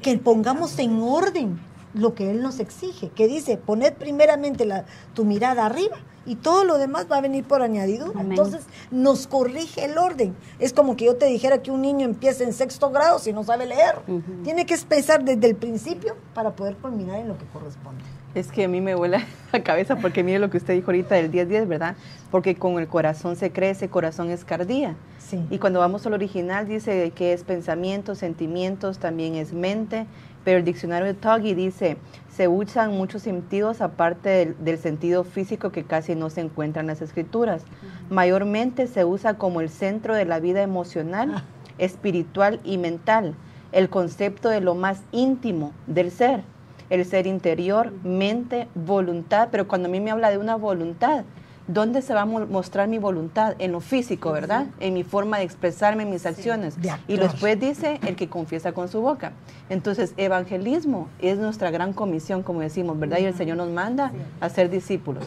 [0.00, 1.58] que pongamos en orden
[1.96, 4.84] lo que Él nos exige, que dice, poned primeramente la,
[5.14, 8.20] tu mirada arriba y todo lo demás va a venir por añadidura.
[8.20, 10.36] Entonces nos corrige el orden.
[10.58, 13.44] Es como que yo te dijera que un niño empieza en sexto grado si no
[13.44, 14.00] sabe leer.
[14.42, 18.02] Tiene que empezar desde el principio para poder culminar en lo que corresponde.
[18.36, 21.14] Es que a mí me vuela la cabeza porque mire lo que usted dijo ahorita
[21.14, 21.96] del 10-10, ¿verdad?
[22.30, 24.94] Porque con el corazón se crece, corazón es cardía.
[25.18, 25.42] Sí.
[25.50, 30.06] Y cuando vamos al original dice que es pensamiento, sentimientos, también es mente,
[30.44, 31.96] pero el diccionario de Toggy dice,
[32.30, 37.00] se usan muchos sentidos aparte del, sentido físico que casi no se encuentra en las
[37.00, 37.62] escrituras.
[38.10, 41.42] Mayormente se usa como el centro de la vida emocional,
[41.78, 43.34] espiritual y mental,
[43.72, 46.42] el concepto de lo más íntimo del ser,
[46.90, 51.24] el ser interior, mente, voluntad, pero cuando a mí me habla de una voluntad,
[51.68, 53.56] ¿Dónde se va a mostrar mi voluntad?
[53.58, 54.66] En lo físico, ¿verdad?
[54.78, 56.76] En mi forma de expresarme, en mis acciones.
[57.08, 59.32] y después dice el que confiesa con su boca.
[59.68, 63.18] Entonces, evangelismo es nuestra gran comisión, como decimos, ¿verdad?
[63.18, 65.24] Y el Señor nos manda a ser discípulos.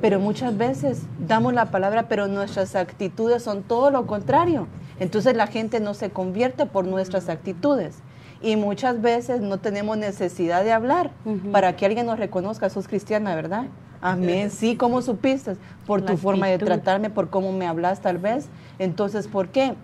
[0.00, 4.68] Pero muchas veces damos la palabra, pero nuestras actitudes son todo lo contrario.
[5.00, 7.96] Entonces la gente no se convierte por nuestras actitudes.
[8.44, 11.10] Y muchas veces no tenemos necesidad de hablar
[11.50, 13.68] para que alguien nos reconozca, sos cristiana, ¿verdad?
[14.02, 14.50] Amén.
[14.50, 15.56] Sí, ¿cómo supiste?
[15.86, 18.48] Por tu forma de tratarme, por cómo me hablas tal vez.
[18.78, 19.74] Entonces, ¿por qué?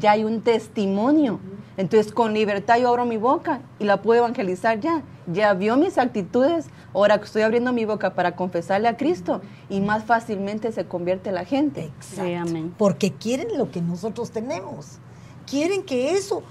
[0.00, 1.38] Ya hay un testimonio.
[1.76, 5.02] Entonces, con libertad yo abro mi boca y la puedo evangelizar ya.
[5.32, 6.66] Ya vio mis actitudes.
[6.92, 11.30] Ahora que estoy abriendo mi boca para confesarle a Cristo y más fácilmente se convierte
[11.30, 11.84] la gente.
[11.84, 12.70] Exacto.
[12.76, 14.98] Porque quieren lo que nosotros tenemos.
[15.46, 16.42] Quieren que eso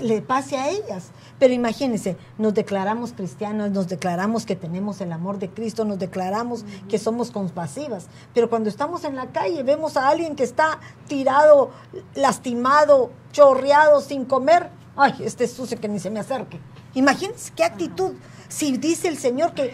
[0.00, 1.10] le pase a ellas.
[1.38, 6.64] Pero imagínense, nos declaramos cristianos, nos declaramos que tenemos el amor de Cristo, nos declaramos
[6.88, 8.08] que somos compasivas.
[8.34, 11.70] Pero cuando estamos en la calle vemos a alguien que está tirado,
[12.14, 14.70] lastimado, chorreado, sin comer.
[14.96, 16.60] Ay, este es sucio que ni se me acerque.
[16.94, 18.12] Imagínense qué actitud.
[18.48, 19.72] Si dice el Señor que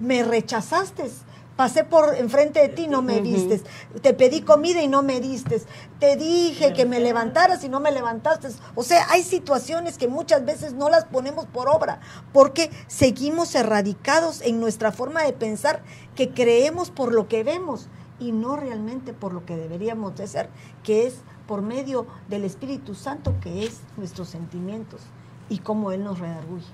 [0.00, 1.10] me rechazaste,
[1.58, 3.64] pasé por enfrente de ti, no me vistes.
[4.00, 5.60] Te pedí comida y no me diste.
[5.98, 8.46] Te dije que me levantaras y no me levantaste.
[8.76, 11.98] O sea, hay situaciones que muchas veces no las ponemos por obra
[12.32, 15.82] porque seguimos erradicados en nuestra forma de pensar
[16.14, 17.88] que creemos por lo que vemos
[18.20, 20.50] y no realmente por lo que deberíamos de ser,
[20.84, 25.00] que es por medio del Espíritu Santo, que es nuestros sentimientos
[25.48, 26.66] y cómo Él nos redarguye.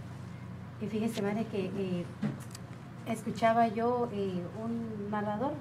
[0.82, 2.04] Y fíjese, madre, que eh,
[3.06, 5.52] escuchaba yo eh, un narrador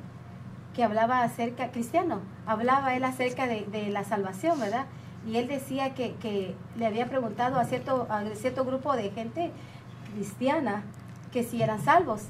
[0.73, 4.85] que hablaba acerca, cristiano, hablaba él acerca de, la salvación, ¿verdad?
[5.27, 9.51] Y él decía que, le había preguntado a cierto, a cierto grupo de gente
[10.13, 10.83] cristiana
[11.31, 12.23] que si eran salvos.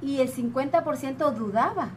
[0.00, 1.88] Y el 50% dudaba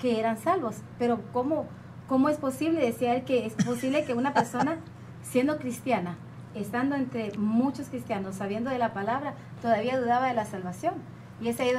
[0.00, 0.76] que eran salvos.
[0.98, 1.66] Pero ¿cómo,
[2.08, 2.80] ¿cómo es posible?
[2.80, 4.78] Decía él que es posible que una persona
[5.22, 6.16] siendo cristiana,
[6.54, 10.94] estando entre muchos cristianos, sabiendo de la palabra, todavía dudaba de la salvación.
[11.40, 11.72] Y es ahí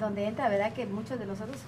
[0.00, 0.72] donde, entra, ¿verdad?
[0.72, 1.58] Que muchos de nosotros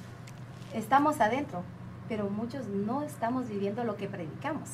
[0.72, 1.62] estamos adentro,
[2.08, 4.68] pero muchos no estamos viviendo lo que predicamos.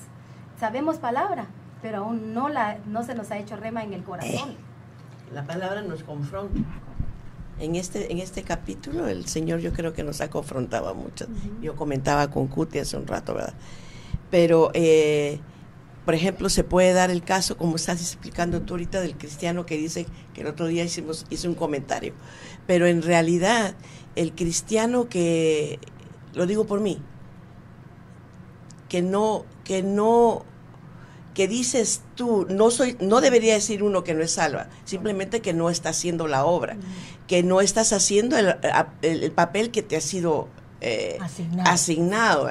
[0.59, 1.47] Sabemos palabra,
[1.83, 4.55] pero aún no, la, no se nos ha hecho rema en el corazón.
[5.33, 6.61] La palabra nos confronta.
[7.59, 11.27] En este, en este capítulo el Señor yo creo que nos ha confrontado mucho.
[11.61, 13.55] Yo comentaba con Cuti hace un rato, ¿verdad?
[14.31, 15.41] Pero eh,
[16.11, 19.77] por ejemplo, se puede dar el caso, como estás explicando tú ahorita, del cristiano que
[19.77, 22.15] dice que el otro día hicimos, hice un comentario,
[22.67, 23.77] pero en realidad
[24.17, 25.79] el cristiano que,
[26.35, 27.01] lo digo por mí,
[28.89, 30.45] que no, que no,
[31.33, 35.53] que dices tú, no soy, no debería decir uno que no es salva, simplemente que
[35.53, 36.77] no está haciendo la obra,
[37.29, 38.57] que no estás haciendo el,
[39.03, 40.49] el papel que te ha sido
[40.81, 41.19] eh,
[41.65, 42.49] asignado.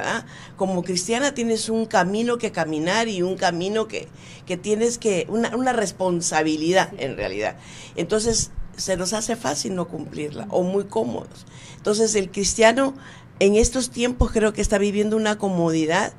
[0.55, 4.07] Como cristiana tienes un camino que caminar y un camino que,
[4.45, 7.55] que tienes que, una, una responsabilidad en realidad.
[7.95, 11.45] Entonces se nos hace fácil no cumplirla o muy cómodos.
[11.77, 12.93] Entonces el cristiano
[13.39, 16.13] en estos tiempos creo que está viviendo una comodidad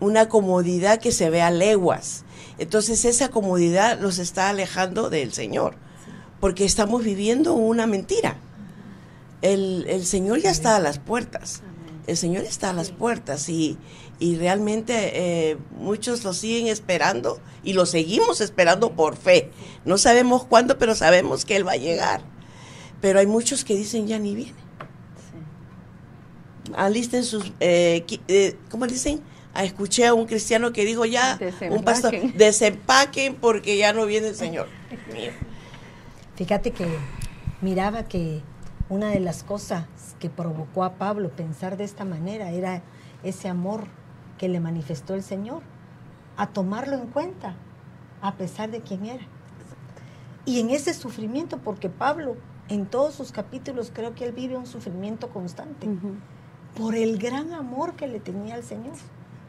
[0.00, 2.24] una comodidad que se ve a leguas.
[2.58, 5.74] Entonces esa comodidad los está alejando del Señor,
[6.40, 8.36] porque estamos viviendo una mentira.
[9.42, 11.62] El, el Señor ya está a las puertas,
[12.06, 13.78] el Señor está a las puertas y,
[14.18, 19.50] y realmente eh, muchos lo siguen esperando y lo seguimos esperando por fe.
[19.84, 22.22] No sabemos cuándo, pero sabemos que Él va a llegar.
[23.00, 24.54] Pero hay muchos que dicen ya ni viene.
[26.74, 29.20] Alisten sus, eh, eh, ¿cómo dicen?
[29.54, 31.38] Ah, escuché a un cristiano que dijo ya,
[31.70, 34.68] un pastor, desempaquen porque ya no viene el Señor.
[36.36, 36.86] Fíjate que
[37.60, 38.42] miraba que
[38.90, 39.84] una de las cosas
[40.18, 42.82] que provocó a Pablo pensar de esta manera era
[43.22, 43.84] ese amor
[44.38, 45.62] que le manifestó el Señor,
[46.36, 47.54] a tomarlo en cuenta,
[48.22, 49.24] a pesar de quién era.
[50.44, 52.36] Y en ese sufrimiento, porque Pablo
[52.68, 55.86] en todos sus capítulos creo que él vive un sufrimiento constante,
[56.76, 58.94] por el gran amor que le tenía al Señor,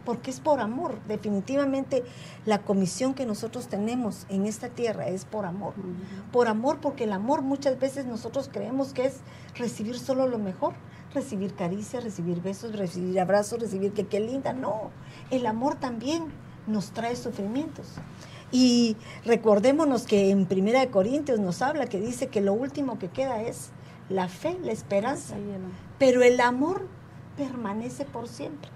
[0.05, 0.99] porque es por amor.
[1.07, 2.03] Definitivamente
[2.45, 5.73] la comisión que nosotros tenemos en esta tierra es por amor.
[6.31, 9.17] Por amor, porque el amor muchas veces nosotros creemos que es
[9.55, 10.73] recibir solo lo mejor
[11.13, 14.53] recibir caricias, recibir besos, recibir abrazos, recibir que qué linda.
[14.53, 14.91] No,
[15.31, 16.25] el amor también
[16.67, 17.87] nos trae sufrimientos.
[18.51, 23.09] Y recordémonos que en Primera de Corintios nos habla que dice que lo último que
[23.09, 23.69] queda es
[24.09, 25.35] la fe, la esperanza.
[25.99, 26.87] Pero el amor
[27.37, 28.69] permanece por siempre.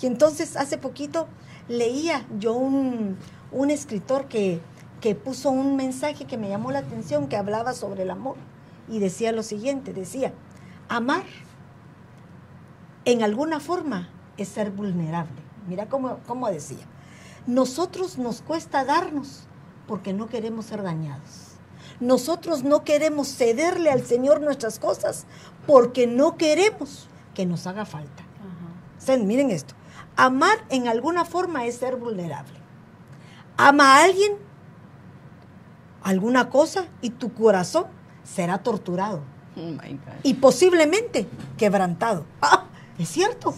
[0.00, 1.28] Y entonces hace poquito
[1.68, 3.16] leía yo un,
[3.52, 4.60] un escritor que,
[5.00, 8.36] que puso un mensaje que me llamó la atención, que hablaba sobre el amor.
[8.88, 10.32] Y decía lo siguiente, decía,
[10.88, 11.24] amar
[13.04, 15.40] en alguna forma es ser vulnerable.
[15.68, 16.86] Mira cómo, decía.
[17.46, 19.44] Nosotros nos cuesta darnos
[19.86, 21.56] porque no queremos ser dañados.
[22.00, 25.26] Nosotros no queremos cederle al Señor nuestras cosas
[25.66, 28.24] porque no queremos que nos haga falta.
[29.18, 29.74] Miren esto.
[30.16, 32.58] Amar en alguna forma es ser vulnerable.
[33.56, 34.32] Ama a alguien,
[36.02, 37.86] alguna cosa, y tu corazón
[38.24, 39.22] será torturado.
[39.56, 39.60] Oh
[40.22, 41.26] y posiblemente
[41.58, 42.24] quebrantado.
[42.40, 42.66] ¡Ah!
[42.98, 43.54] ¿Es cierto?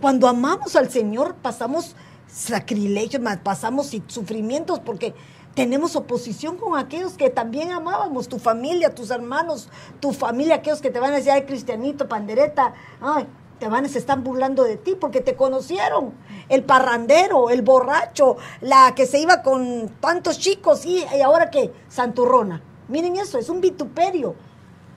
[0.00, 1.96] Cuando amamos al Señor pasamos
[2.28, 5.14] sacrilegios, pasamos sufrimientos porque
[5.54, 9.68] tenemos oposición con aquellos que también amábamos, tu familia, tus hermanos,
[10.00, 13.26] tu familia, aquellos que te van a decir, ay, cristianito, pandereta, ay,
[13.64, 16.12] te van a se están burlando de ti porque te conocieron.
[16.50, 21.72] El parrandero, el borracho, la que se iba con tantos chicos y, y ahora que
[21.88, 22.60] santurrona.
[22.88, 24.34] Miren eso, es un vituperio.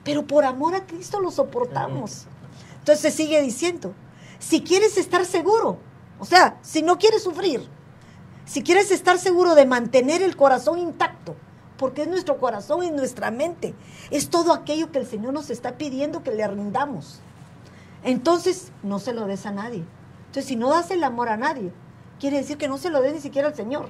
[0.04, 2.26] Pero por amor a Cristo lo soportamos.
[2.80, 3.94] Entonces sigue diciendo,
[4.38, 5.78] si quieres estar seguro,
[6.18, 7.66] o sea, si no quieres sufrir,
[8.44, 11.36] si quieres estar seguro de mantener el corazón intacto,
[11.78, 13.74] porque es nuestro corazón y nuestra mente,
[14.10, 17.22] es todo aquello que el Señor nos está pidiendo que le rindamos.
[18.04, 19.84] Entonces, no se lo des a nadie.
[20.26, 21.72] Entonces, si no das el amor a nadie,
[22.20, 23.88] quiere decir que no se lo des ni siquiera al Señor.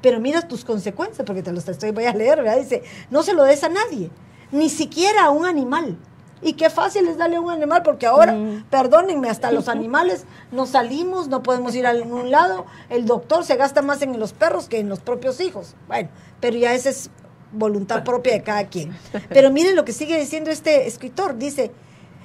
[0.00, 2.58] Pero mira tus consecuencias, porque te lo estoy, voy a leer, ¿verdad?
[2.58, 4.10] Dice, no se lo des a nadie,
[4.52, 5.98] ni siquiera a un animal.
[6.40, 8.66] Y qué fácil es darle a un animal, porque ahora, mm.
[8.70, 12.66] perdónenme, hasta los animales no salimos, no podemos ir a ningún lado.
[12.90, 15.74] El doctor se gasta más en los perros que en los propios hijos.
[15.88, 17.10] Bueno, pero ya esa es
[17.50, 18.96] voluntad propia de cada quien.
[19.30, 21.38] Pero miren lo que sigue diciendo este escritor.
[21.38, 21.72] Dice,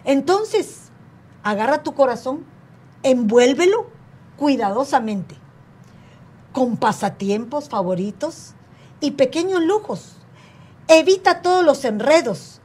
[0.04, 0.83] entonces,
[1.44, 2.46] agarra tu corazón,
[3.04, 3.88] envuélvelo
[4.38, 5.36] cuidadosamente,
[6.52, 8.54] con pasatiempos favoritos
[9.00, 10.18] y pequeños lujos.
[10.88, 12.62] Evita todos los enredos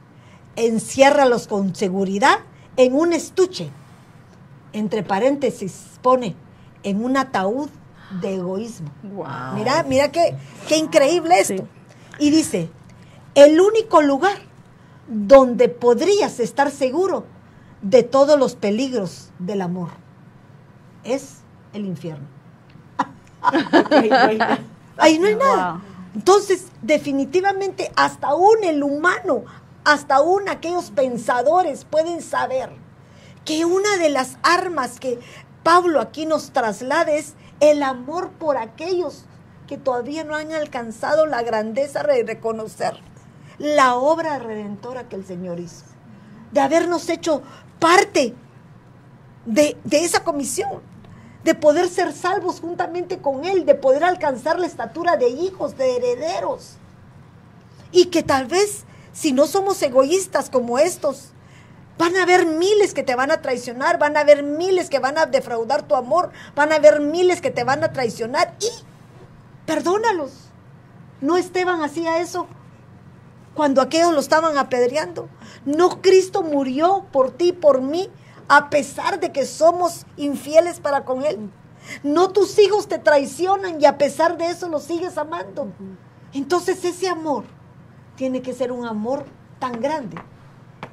[0.55, 2.39] enciérralos con seguridad
[2.77, 3.69] en un estuche.
[4.73, 6.35] Entre paréntesis pone
[6.83, 7.69] en un ataúd
[8.21, 8.89] de egoísmo.
[9.55, 10.35] Mira, mira qué,
[10.67, 11.67] qué increíble esto.
[12.19, 12.69] Y dice,
[13.35, 14.37] el único lugar
[15.07, 17.25] donde podrías estar seguro
[17.81, 19.89] de todos los peligros del amor
[21.03, 21.37] es
[21.73, 22.27] el infierno.
[24.97, 25.81] Ahí no hay nada.
[26.13, 29.45] Entonces, definitivamente, hasta aún el humano
[29.83, 32.69] hasta aún aquellos pensadores pueden saber
[33.45, 35.19] que una de las armas que
[35.63, 39.25] Pablo aquí nos traslada es el amor por aquellos
[39.67, 42.99] que todavía no han alcanzado la grandeza de reconocer
[43.57, 45.85] la obra redentora que el Señor hizo,
[46.51, 47.41] de habernos hecho
[47.79, 48.33] parte
[49.45, 50.81] de, de esa comisión,
[51.43, 55.95] de poder ser salvos juntamente con Él, de poder alcanzar la estatura de hijos, de
[55.95, 56.73] herederos,
[57.91, 61.31] y que tal vez si no somos egoístas como estos,
[61.97, 65.17] van a haber miles que te van a traicionar, van a haber miles que van
[65.17, 68.55] a defraudar tu amor, van a haber miles que te van a traicionar.
[68.61, 68.69] Y
[69.65, 70.31] perdónalos.
[71.19, 72.47] No Esteban hacía eso
[73.53, 75.27] cuando aquellos lo estaban apedreando.
[75.65, 78.09] No Cristo murió por ti, por mí,
[78.47, 81.49] a pesar de que somos infieles para con Él.
[82.03, 85.71] No tus hijos te traicionan y a pesar de eso los sigues amando.
[86.33, 87.45] Entonces ese amor
[88.15, 89.25] tiene que ser un amor
[89.59, 90.17] tan grande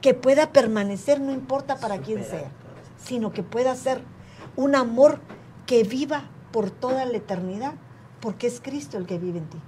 [0.01, 2.51] que pueda permanecer, no importa para quién sea,
[2.97, 4.01] sino que pueda ser
[4.57, 5.21] un amor
[5.67, 7.75] que viva por toda la eternidad,
[8.21, 9.59] porque es Cristo el que vive en ti.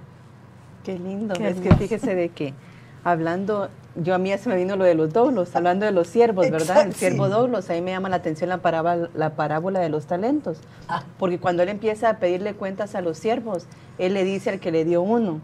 [0.83, 1.35] Qué lindo.
[1.35, 2.53] es que fíjese de que
[3.03, 6.07] hablando, yo a mí ya se me vino lo de los doblos, hablando de los
[6.07, 6.87] siervos, ¿verdad?
[6.87, 10.59] el siervo doblos, ahí me llama la atención la parábola, la parábola de los talentos.
[10.87, 11.03] Ah.
[11.17, 14.71] Porque cuando él empieza a pedirle cuentas a los siervos, él le dice al que
[14.71, 15.39] le dio uno,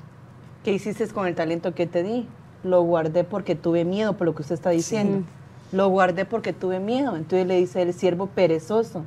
[0.63, 2.27] ¿qué hiciste con el talento que te di?
[2.63, 5.25] Lo guardé porque tuve miedo, por lo que usted está diciendo.
[5.71, 7.15] Lo guardé porque tuve miedo.
[7.15, 9.03] Entonces le dice el siervo perezoso.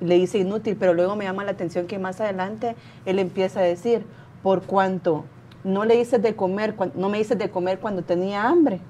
[0.00, 2.76] Le dice inútil, pero luego me llama la atención que más adelante
[3.06, 4.04] él empieza a decir,
[4.42, 5.24] por cuanto
[5.64, 8.80] no le hice de comer, no me hice de comer cuando tenía hambre,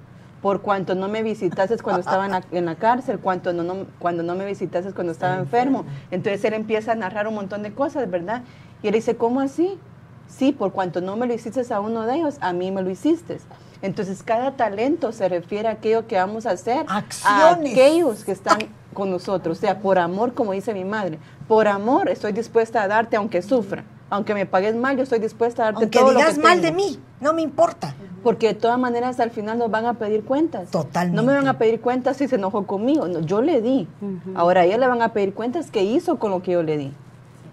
[0.42, 4.44] por cuanto no me visitases cuando estaba en la, cárcel, cuando no, cuando no me
[4.44, 5.86] visitases cuando estaba enfermo.
[6.10, 8.42] Entonces él empieza a narrar un montón de cosas, ¿verdad?
[8.82, 9.78] Y él dice, ¿cómo así?
[10.26, 12.90] Sí, por cuanto no me lo hiciste a uno de ellos, a mí me lo
[12.90, 13.38] hiciste.
[13.80, 18.58] Entonces cada talento se refiere a aquello que vamos a hacer a aquellos que están
[18.92, 19.58] con nosotros.
[19.58, 21.18] O sea, por amor, como dice mi madre,
[21.48, 25.62] por amor estoy dispuesta a darte aunque sufra aunque me pagues mal, yo estoy dispuesta
[25.62, 27.94] a darte todo lo que digas mal de mí, no me importa.
[28.22, 30.70] Porque de todas maneras al final nos van a pedir cuentas.
[30.70, 31.16] Totalmente.
[31.16, 33.88] No me van a pedir cuentas si se enojó conmigo, no, yo le di.
[34.36, 36.78] Ahora a ella le van a pedir cuentas qué hizo con lo que yo le
[36.78, 36.92] di.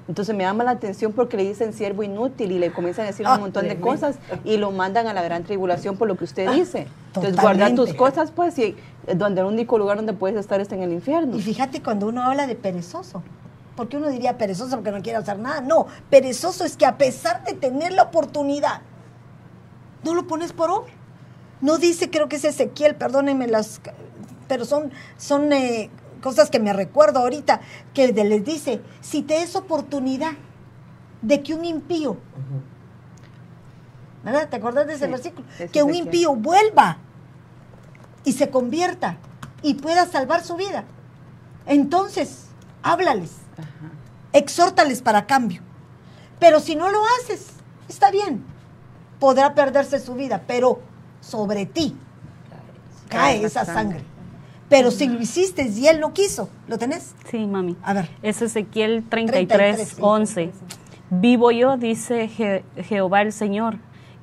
[0.08, 3.26] Entonces me llama la atención porque le dicen siervo inútil y le comienzan a decir
[3.26, 6.26] un ah, montón de cosas y lo mandan a la gran tribulación por lo que
[6.26, 6.88] usted dice.
[7.08, 8.76] Entonces guarda tus cosas pues y
[9.16, 11.36] donde el único lugar donde puedes estar es en el infierno.
[11.36, 13.24] Y fíjate cuando uno habla de perezoso,
[13.82, 15.60] porque uno diría perezoso porque no quiere hacer nada.
[15.60, 18.82] No, perezoso es que a pesar de tener la oportunidad,
[20.04, 20.94] no lo pones por obra.
[21.62, 23.82] No dice, creo que es Ezequiel, perdónenme las,
[24.48, 25.90] pero son, son eh,
[26.22, 27.62] cosas que me recuerdo ahorita,
[27.96, 30.34] que les dice, si te es oportunidad
[31.24, 32.18] de que un impío,
[34.24, 34.48] ¿verdad?
[34.48, 35.48] ¿Te acuerdas de ese versículo?
[35.74, 37.00] Que un impío vuelva
[38.26, 39.18] y se convierta
[39.64, 40.84] y pueda salvar su vida.
[41.66, 42.46] Entonces,
[42.84, 43.41] háblales
[44.34, 45.62] exhórtales para cambio.
[46.40, 47.48] Pero si no lo haces,
[47.88, 48.44] está bien,
[49.20, 50.80] podrá perderse su vida, pero
[51.22, 51.96] sobre ti
[53.10, 54.04] cae esa sangre.
[54.70, 57.14] Pero si lo hiciste y él no quiso, ¿lo tenés?
[57.30, 57.76] Sí, mami.
[57.84, 58.10] A ver.
[58.24, 60.52] Es Ezequiel 33, 11.
[61.10, 62.30] Vivo yo, dice
[62.78, 63.80] Jehová el Señor,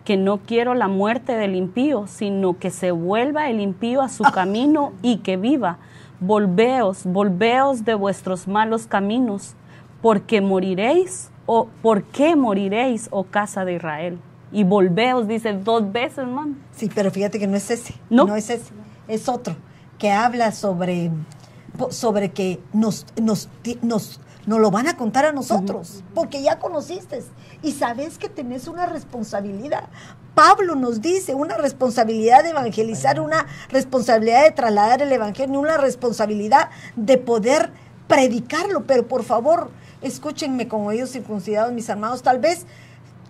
[0.07, 4.25] que no quiero la muerte del impío, sino que se vuelva el impío a su
[4.25, 4.33] ah.
[4.33, 5.77] camino y que viva.
[6.21, 9.55] Volveos, volveos de vuestros malos caminos,
[10.03, 14.19] porque moriréis o por qué moriréis, oh casa de Israel.
[14.53, 16.59] Y volveos, dice dos veces, man.
[16.73, 17.95] Sí, pero fíjate que no es ese.
[18.11, 18.73] No, no es ese,
[19.09, 19.57] es otro,
[19.99, 21.11] que habla sobre,
[21.91, 23.49] sobre que nos, nos,
[23.83, 27.23] nos, lo van a contar a nosotros, porque ya conociste
[27.63, 29.89] y sabes que tenés una responsabilidad.
[30.39, 36.71] Pablo nos dice una responsabilidad de evangelizar, una responsabilidad de trasladar el evangelio, una responsabilidad
[36.95, 37.71] de poder
[38.07, 42.67] predicarlo, pero por favor, escúchenme con oídos circuncidados, mis hermanos, tal vez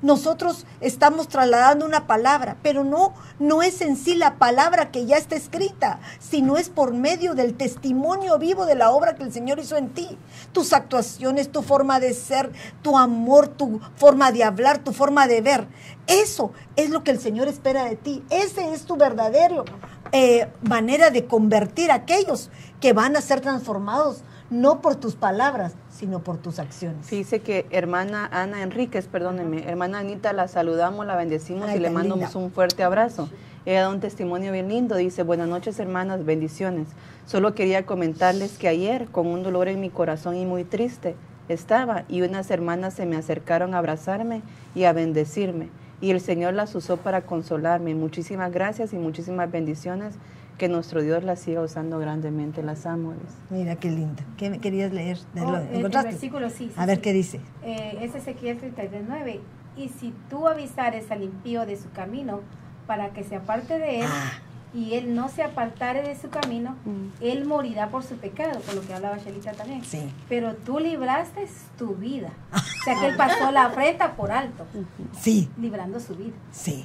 [0.03, 5.17] nosotros estamos trasladando una palabra, pero no, no es en sí la palabra que ya
[5.17, 9.59] está escrita, sino es por medio del testimonio vivo de la obra que el Señor
[9.59, 10.19] hizo en ti.
[10.53, 15.41] Tus actuaciones, tu forma de ser, tu amor, tu forma de hablar, tu forma de
[15.41, 15.67] ver.
[16.07, 18.25] Eso es lo que el Señor espera de ti.
[18.31, 19.65] Ese es tu verdadero
[20.13, 25.75] eh, manera de convertir a aquellos que van a ser transformados no por tus palabras,
[25.99, 27.11] sino por tus acciones.
[27.11, 32.37] Dice que hermana Ana Enríquez, perdóneme, hermana Anita, la saludamos, la bendecimos y le mandamos
[32.37, 33.29] un fuerte abrazo.
[33.67, 36.87] Ella da un testimonio bien lindo, dice, buenas noches hermanas, bendiciones.
[37.27, 41.17] Solo quería comentarles que ayer, con un dolor en mi corazón y muy triste,
[41.49, 44.43] estaba y unas hermanas se me acercaron a abrazarme
[44.77, 45.69] y a bendecirme.
[46.01, 47.97] Y el Señor las usó para consolarme.
[47.97, 50.15] Muchísimas gracias y muchísimas bendiciones
[50.59, 52.63] que nuestro Dios la siga usando grandemente.
[52.63, 53.15] Las amo.
[53.49, 54.25] Mira qué linda.
[54.37, 55.19] ¿Qué me querías leer?
[55.41, 56.71] Oh, el, versículo sí.
[56.77, 57.41] a ver qué dice.
[57.63, 59.41] Eh, es Ezequiel 39.
[59.77, 62.41] Y si tú avisares al impío de su camino
[62.87, 64.33] para que se aparte de él, ah.
[64.75, 67.23] y él no se apartare de su camino, mm.
[67.23, 69.85] él morirá por su pecado, por lo que hablaba Shelita también.
[69.85, 70.13] Sí.
[70.29, 71.47] Pero tú libraste
[71.79, 72.31] tu vida.
[72.53, 74.67] o sea que él pasó la afrenta por alto.
[75.13, 75.49] Sí.
[75.57, 76.35] Librando su vida.
[76.51, 76.85] Sí.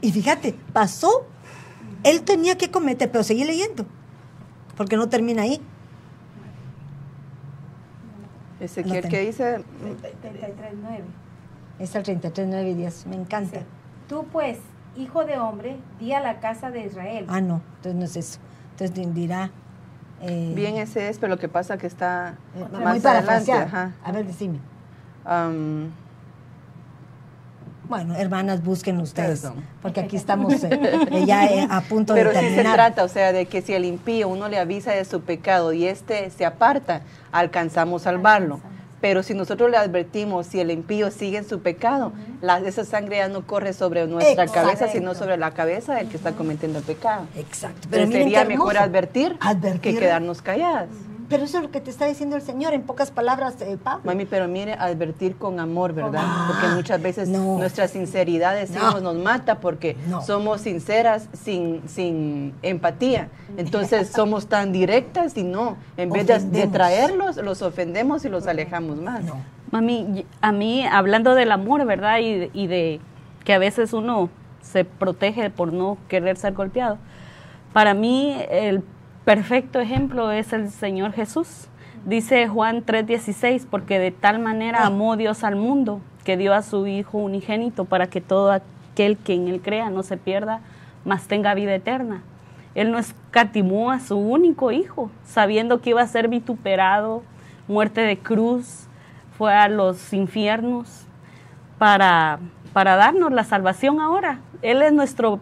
[0.00, 1.26] Y fíjate, pasó
[2.06, 3.84] él tenía que cometer, pero seguí leyendo,
[4.76, 5.60] porque no termina ahí.
[8.60, 9.58] Ezequiel, ¿qué dice?
[9.58, 9.62] 33.9.
[11.78, 13.60] Es el 33.9 10, me encanta.
[14.08, 14.58] Tú pues,
[14.96, 17.26] hijo de hombre, di a la casa de Israel.
[17.28, 18.38] Ah, no, entonces no es eso.
[18.78, 19.50] Entonces dirá,
[20.22, 23.52] Eh, Bien ese es, pero lo que pasa que está eh, más adelante.
[23.52, 24.58] A ver, decime.
[27.88, 29.46] Bueno, hermanas, busquen ustedes,
[29.82, 32.42] porque aquí estamos eh, ya a punto de terminar.
[32.42, 35.04] Pero sí se trata, o sea, de que si el impío uno le avisa de
[35.04, 38.60] su pecado y este se aparta, alcanzamos salvarlo.
[39.00, 43.18] Pero si nosotros le advertimos, si el impío sigue en su pecado, la, esa sangre
[43.18, 46.84] ya no corre sobre nuestra cabeza, sino sobre la cabeza del que está cometiendo el
[46.84, 47.26] pecado.
[47.36, 47.88] Exacto.
[47.90, 49.38] Pero sería mejor advertir,
[49.82, 50.88] que quedarnos calladas.
[51.28, 54.02] Pero eso es lo que te está diciendo el Señor en pocas palabras, eh, Pablo.
[54.04, 56.24] Mami, pero mire, advertir con amor, ¿verdad?
[56.46, 63.28] porque muchas veces nuestra sinceridad decimos nos mata porque somos sinceras sin, sin empatía.
[63.56, 68.98] Entonces somos tan directas y no, en vez de, traerlos, los ofendemos y los alejamos
[68.98, 69.22] más.
[69.70, 72.18] Mami, a mí, hablando del amor, ¿verdad?
[72.20, 73.00] Y, y de
[73.44, 74.30] que a veces uno
[74.62, 76.98] se protege por no querer ser golpeado.
[77.72, 78.82] Para mí, el
[79.26, 81.66] perfecto ejemplo es el Señor Jesús.
[82.04, 86.86] Dice Juan 3:16, porque de tal manera amó Dios al mundo que dio a su
[86.86, 90.60] Hijo unigénito para que todo aquel que en él crea no se pierda,
[91.04, 92.22] mas tenga vida eterna.
[92.76, 97.24] Él no escatimó a su único Hijo, sabiendo que iba a ser vituperado,
[97.66, 98.86] muerte de cruz,
[99.36, 101.04] fue a los infiernos
[101.78, 102.38] para,
[102.72, 104.38] para darnos la salvación ahora.
[104.62, 105.40] Él es nuestro,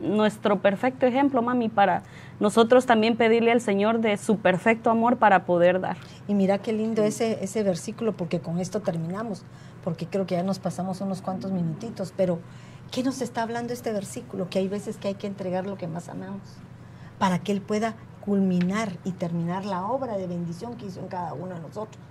[0.00, 2.02] nuestro perfecto ejemplo, mami, para
[2.42, 5.96] nosotros también pedirle al Señor de su perfecto amor para poder dar.
[6.26, 9.44] Y mira qué lindo ese, ese versículo, porque con esto terminamos,
[9.84, 12.40] porque creo que ya nos pasamos unos cuantos minutitos, pero
[12.90, 14.50] ¿qué nos está hablando este versículo?
[14.50, 16.42] Que hay veces que hay que entregar lo que más amamos,
[17.20, 21.34] para que Él pueda culminar y terminar la obra de bendición que hizo en cada
[21.34, 22.02] uno de nosotros.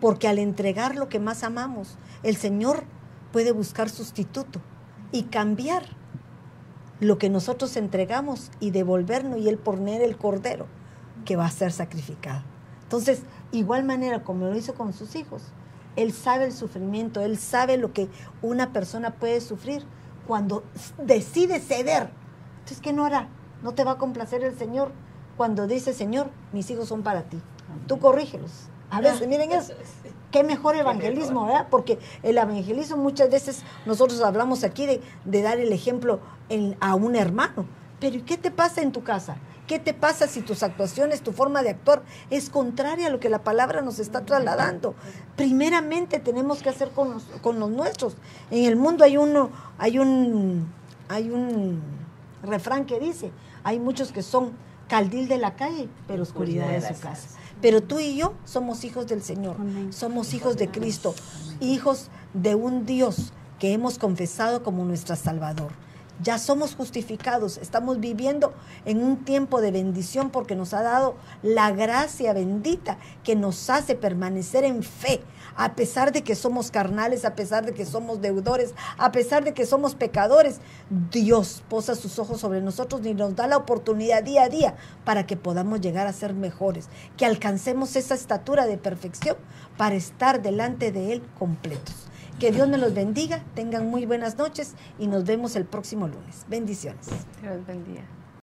[0.00, 2.82] Porque al entregar lo que más amamos, el Señor
[3.30, 4.60] puede buscar sustituto
[5.12, 5.84] y cambiar
[7.00, 10.66] lo que nosotros entregamos y devolvernos y Él poner el cordero
[11.24, 12.42] que va a ser sacrificado.
[12.82, 13.22] Entonces,
[13.52, 15.42] igual manera como lo hizo con sus hijos,
[15.96, 18.08] Él sabe el sufrimiento, Él sabe lo que
[18.42, 19.84] una persona puede sufrir
[20.26, 20.64] cuando
[21.04, 22.10] decide ceder.
[22.60, 23.28] Entonces, ¿qué no hará?
[23.62, 24.92] ¿No te va a complacer el Señor
[25.36, 27.40] cuando dice, Señor, mis hijos son para ti?
[27.86, 28.68] Tú corrígelos.
[28.90, 29.74] A veces, miren eso.
[30.36, 31.68] Qué mejor evangelismo, ¿verdad?
[31.70, 36.20] Porque el evangelismo muchas veces nosotros hablamos aquí de, de dar el ejemplo
[36.78, 37.64] a un hermano.
[38.00, 39.38] Pero ¿qué te pasa en tu casa?
[39.66, 43.30] ¿Qué te pasa si tus actuaciones, tu forma de actuar es contraria a lo que
[43.30, 44.94] la palabra nos está trasladando?
[45.36, 48.18] Primeramente tenemos que hacer con los, con los nuestros.
[48.50, 50.70] En el mundo hay uno, hay un,
[51.08, 51.80] hay un
[52.42, 53.30] refrán que dice,
[53.64, 54.52] hay muchos que son
[54.86, 57.38] caldil de la calle, pero oscuridad de su casa.
[57.62, 59.56] Pero tú y yo somos hijos del Señor,
[59.90, 61.14] somos hijos de Cristo,
[61.60, 65.72] hijos de un Dios que hemos confesado como nuestro Salvador.
[66.22, 68.54] Ya somos justificados, estamos viviendo
[68.86, 73.94] en un tiempo de bendición porque nos ha dado la gracia bendita que nos hace
[73.94, 75.20] permanecer en fe,
[75.56, 79.54] a pesar de que somos carnales, a pesar de que somos deudores, a pesar de
[79.54, 80.60] que somos pecadores.
[81.10, 85.26] Dios posa sus ojos sobre nosotros y nos da la oportunidad día a día para
[85.26, 89.36] que podamos llegar a ser mejores, que alcancemos esa estatura de perfección
[89.76, 91.94] para estar delante de Él completos.
[92.38, 96.44] Que Dios me los bendiga, tengan muy buenas noches y nos vemos el próximo lunes.
[96.48, 97.06] Bendiciones.
[97.40, 98.02] Dios bendiga.